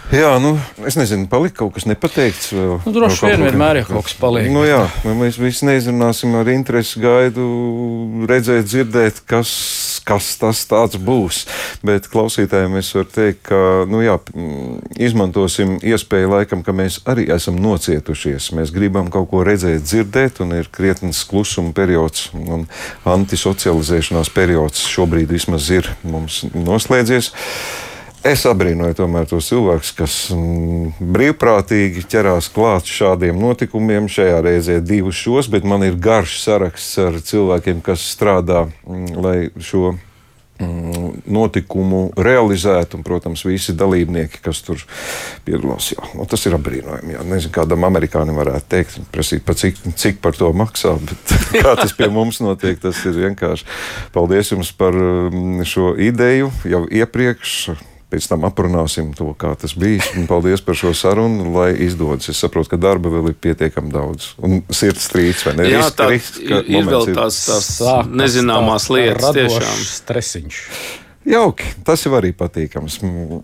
Jā, 0.10 0.32
nu, 0.42 0.56
es 0.90 0.96
nezinu, 0.98 1.28
palika 1.30 1.60
kaut 1.60 1.76
kas 1.76 1.86
nepateikts. 1.86 2.48
Vēl, 2.58 2.72
Nu, 2.82 2.92
droši 2.96 3.28
vien 3.28 3.44
vienmēr 3.46 3.84
ir 3.84 3.86
kaut 3.86 4.08
kas 4.08 4.16
paliek. 4.18 4.48
Nu, 4.50 4.64
jā, 4.66 4.80
nu, 5.06 5.12
mēs 5.20 5.36
visi 5.38 5.68
neizrunāsim 5.68 6.34
ar 6.40 6.48
interesi 6.50 6.98
gaidu, 7.04 7.44
redzēt, 8.30 8.66
dzirdēt, 8.66 9.20
kas, 9.30 9.52
kas 10.10 10.32
tas 10.42 10.64
būs. 10.98 11.44
Bet 11.86 12.10
klausītājiem 12.10 12.80
es 12.80 12.90
varu 12.98 13.06
teikt, 13.14 13.44
ka 13.52 13.60
nu, 13.90 14.02
jā, 14.02 14.16
izmantosim 14.98 15.76
iespēju 15.78 16.32
laikam, 16.34 16.64
ka 16.66 16.74
mēs 16.74 17.04
arī 17.06 17.28
esam 17.36 17.60
nocietušies. 17.62 18.50
Mēs 18.58 18.74
gribam 18.74 19.12
kaut 19.14 19.30
ko 19.30 19.44
redzēt, 19.46 19.86
dzirdēt, 19.86 20.42
un 20.42 20.56
ir 20.58 20.72
krietnes 20.74 21.22
klusuma 21.30 21.70
periods 21.78 22.32
un 22.34 22.66
antisocializēšanās 23.06 24.34
periods 24.34 24.88
šobrīd 24.90 25.30
vismaz 25.38 25.70
ir 25.78 25.92
mums 26.02 26.42
noslēdzies. 26.58 27.30
Es 28.20 28.42
abrīnoju 28.44 28.98
tomēr 29.00 29.30
tos 29.30 29.48
cilvēkus, 29.48 29.94
kas 29.96 30.16
mm, 30.36 30.98
brīvprātīgi 31.16 32.04
ķerās 32.12 32.50
klāt 32.52 32.90
šādiem 32.92 33.40
notikumiem. 33.40 34.10
Šajā 34.12 34.42
reizē 34.44 34.82
divus 34.84 35.16
šos, 35.16 35.48
bet 35.52 35.64
man 35.64 35.86
ir 35.88 35.96
garš 35.96 36.42
saraksts 36.44 37.00
ar 37.00 37.16
cilvēkiem, 37.24 37.80
kas 37.86 38.04
strādā, 38.12 38.66
mm, 38.84 39.22
lai 39.24 39.38
šo 39.64 39.94
mm, 39.94 41.14
notikumu 41.32 42.02
realizētu. 42.20 43.00
Un, 43.00 43.06
protams, 43.08 43.46
visi 43.48 43.72
dalībnieki, 43.80 44.42
kas 44.44 44.60
tur 44.68 44.84
piedalās, 45.48 45.94
jā, 45.96 46.12
nu, 46.20 46.28
tas 46.28 46.44
ir 46.44 46.58
apbrīnojami. 46.60 47.16
Jā. 47.16 47.24
Nezinu, 47.24 47.54
kādam 47.56 47.88
amerikānim 47.88 48.36
varētu 48.42 48.68
teikt, 48.76 49.00
prasīt, 49.16 49.46
pa 49.48 49.56
cik, 49.56 49.80
cik 49.96 50.20
par 50.26 50.36
to 50.36 50.52
maksā, 50.52 50.98
bet 51.00 51.38
kā 51.64 51.78
tas 51.80 51.96
pie 51.96 52.12
mums 52.12 52.44
notiek, 52.44 52.84
tas 52.84 53.00
ir 53.08 53.16
vienkārši. 53.30 53.64
Paldies 54.12 54.52
jums 54.52 54.76
par 54.76 54.92
mm, 54.92 55.64
šo 55.72 55.94
ideju 55.96 56.52
jau 56.68 56.84
iepriekš. 56.84 57.56
Pēc 58.10 58.26
tam 58.26 58.42
aprunāsim 58.48 59.12
to, 59.14 59.28
kā 59.38 59.52
tas 59.62 59.76
bija. 59.78 60.02
Un 60.18 60.26
paldies 60.26 60.64
par 60.66 60.74
šo 60.74 60.96
sarunu, 60.98 61.52
lai 61.54 61.76
izdodas. 61.86 62.32
Es 62.32 62.40
saprotu, 62.42 62.72
ka 62.72 62.80
darba 62.82 63.12
vēl 63.14 63.30
ir 63.30 63.36
pietiekami 63.38 63.94
daudz. 63.94 64.32
Un 64.42 64.64
sirds 64.74 65.06
strīds, 65.12 65.44
vai 65.46 65.54
ne? 65.60 65.68
Jā, 65.70 65.84
Risks- 65.84 66.00
tā 66.00 66.08
risks, 66.10 66.40
ka 66.42 66.64
ir, 66.64 66.72
ir 66.80 66.90
vēl 66.90 67.06
tās, 67.14 67.38
tās 67.46 67.70
Sākas 67.78 68.10
nezināmās 68.24 68.90
tā 68.90 68.98
lietas. 68.98 69.38
Tiešām. 69.38 69.86
Stresiņš. 69.94 70.64
Jauki, 71.30 71.70
tas 71.86 72.02
jau 72.08 72.16
arī 72.18 72.32
patīkams. 72.34 72.98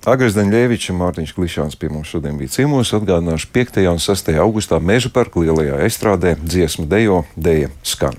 Agris 0.10 0.34
Daņļevičs 0.34 0.90
un 0.90 1.02
Mārtiņš 1.04 1.34
Klišāns 1.38 1.78
pie 1.78 1.92
mums 1.94 2.10
šodien 2.10 2.40
bija 2.40 2.50
ciemos. 2.58 2.90
Atgādināšu 2.98 3.52
5. 3.54 3.84
un 3.92 4.02
6. 4.02 4.32
augustā 4.42 4.80
Meža 4.82 5.12
parka 5.14 5.44
lielajā 5.44 5.84
estrādē 5.86 6.34
dziesmu 6.42 6.88
dejo 6.90 7.22
Deja 7.38 7.70
skan. 7.86 8.18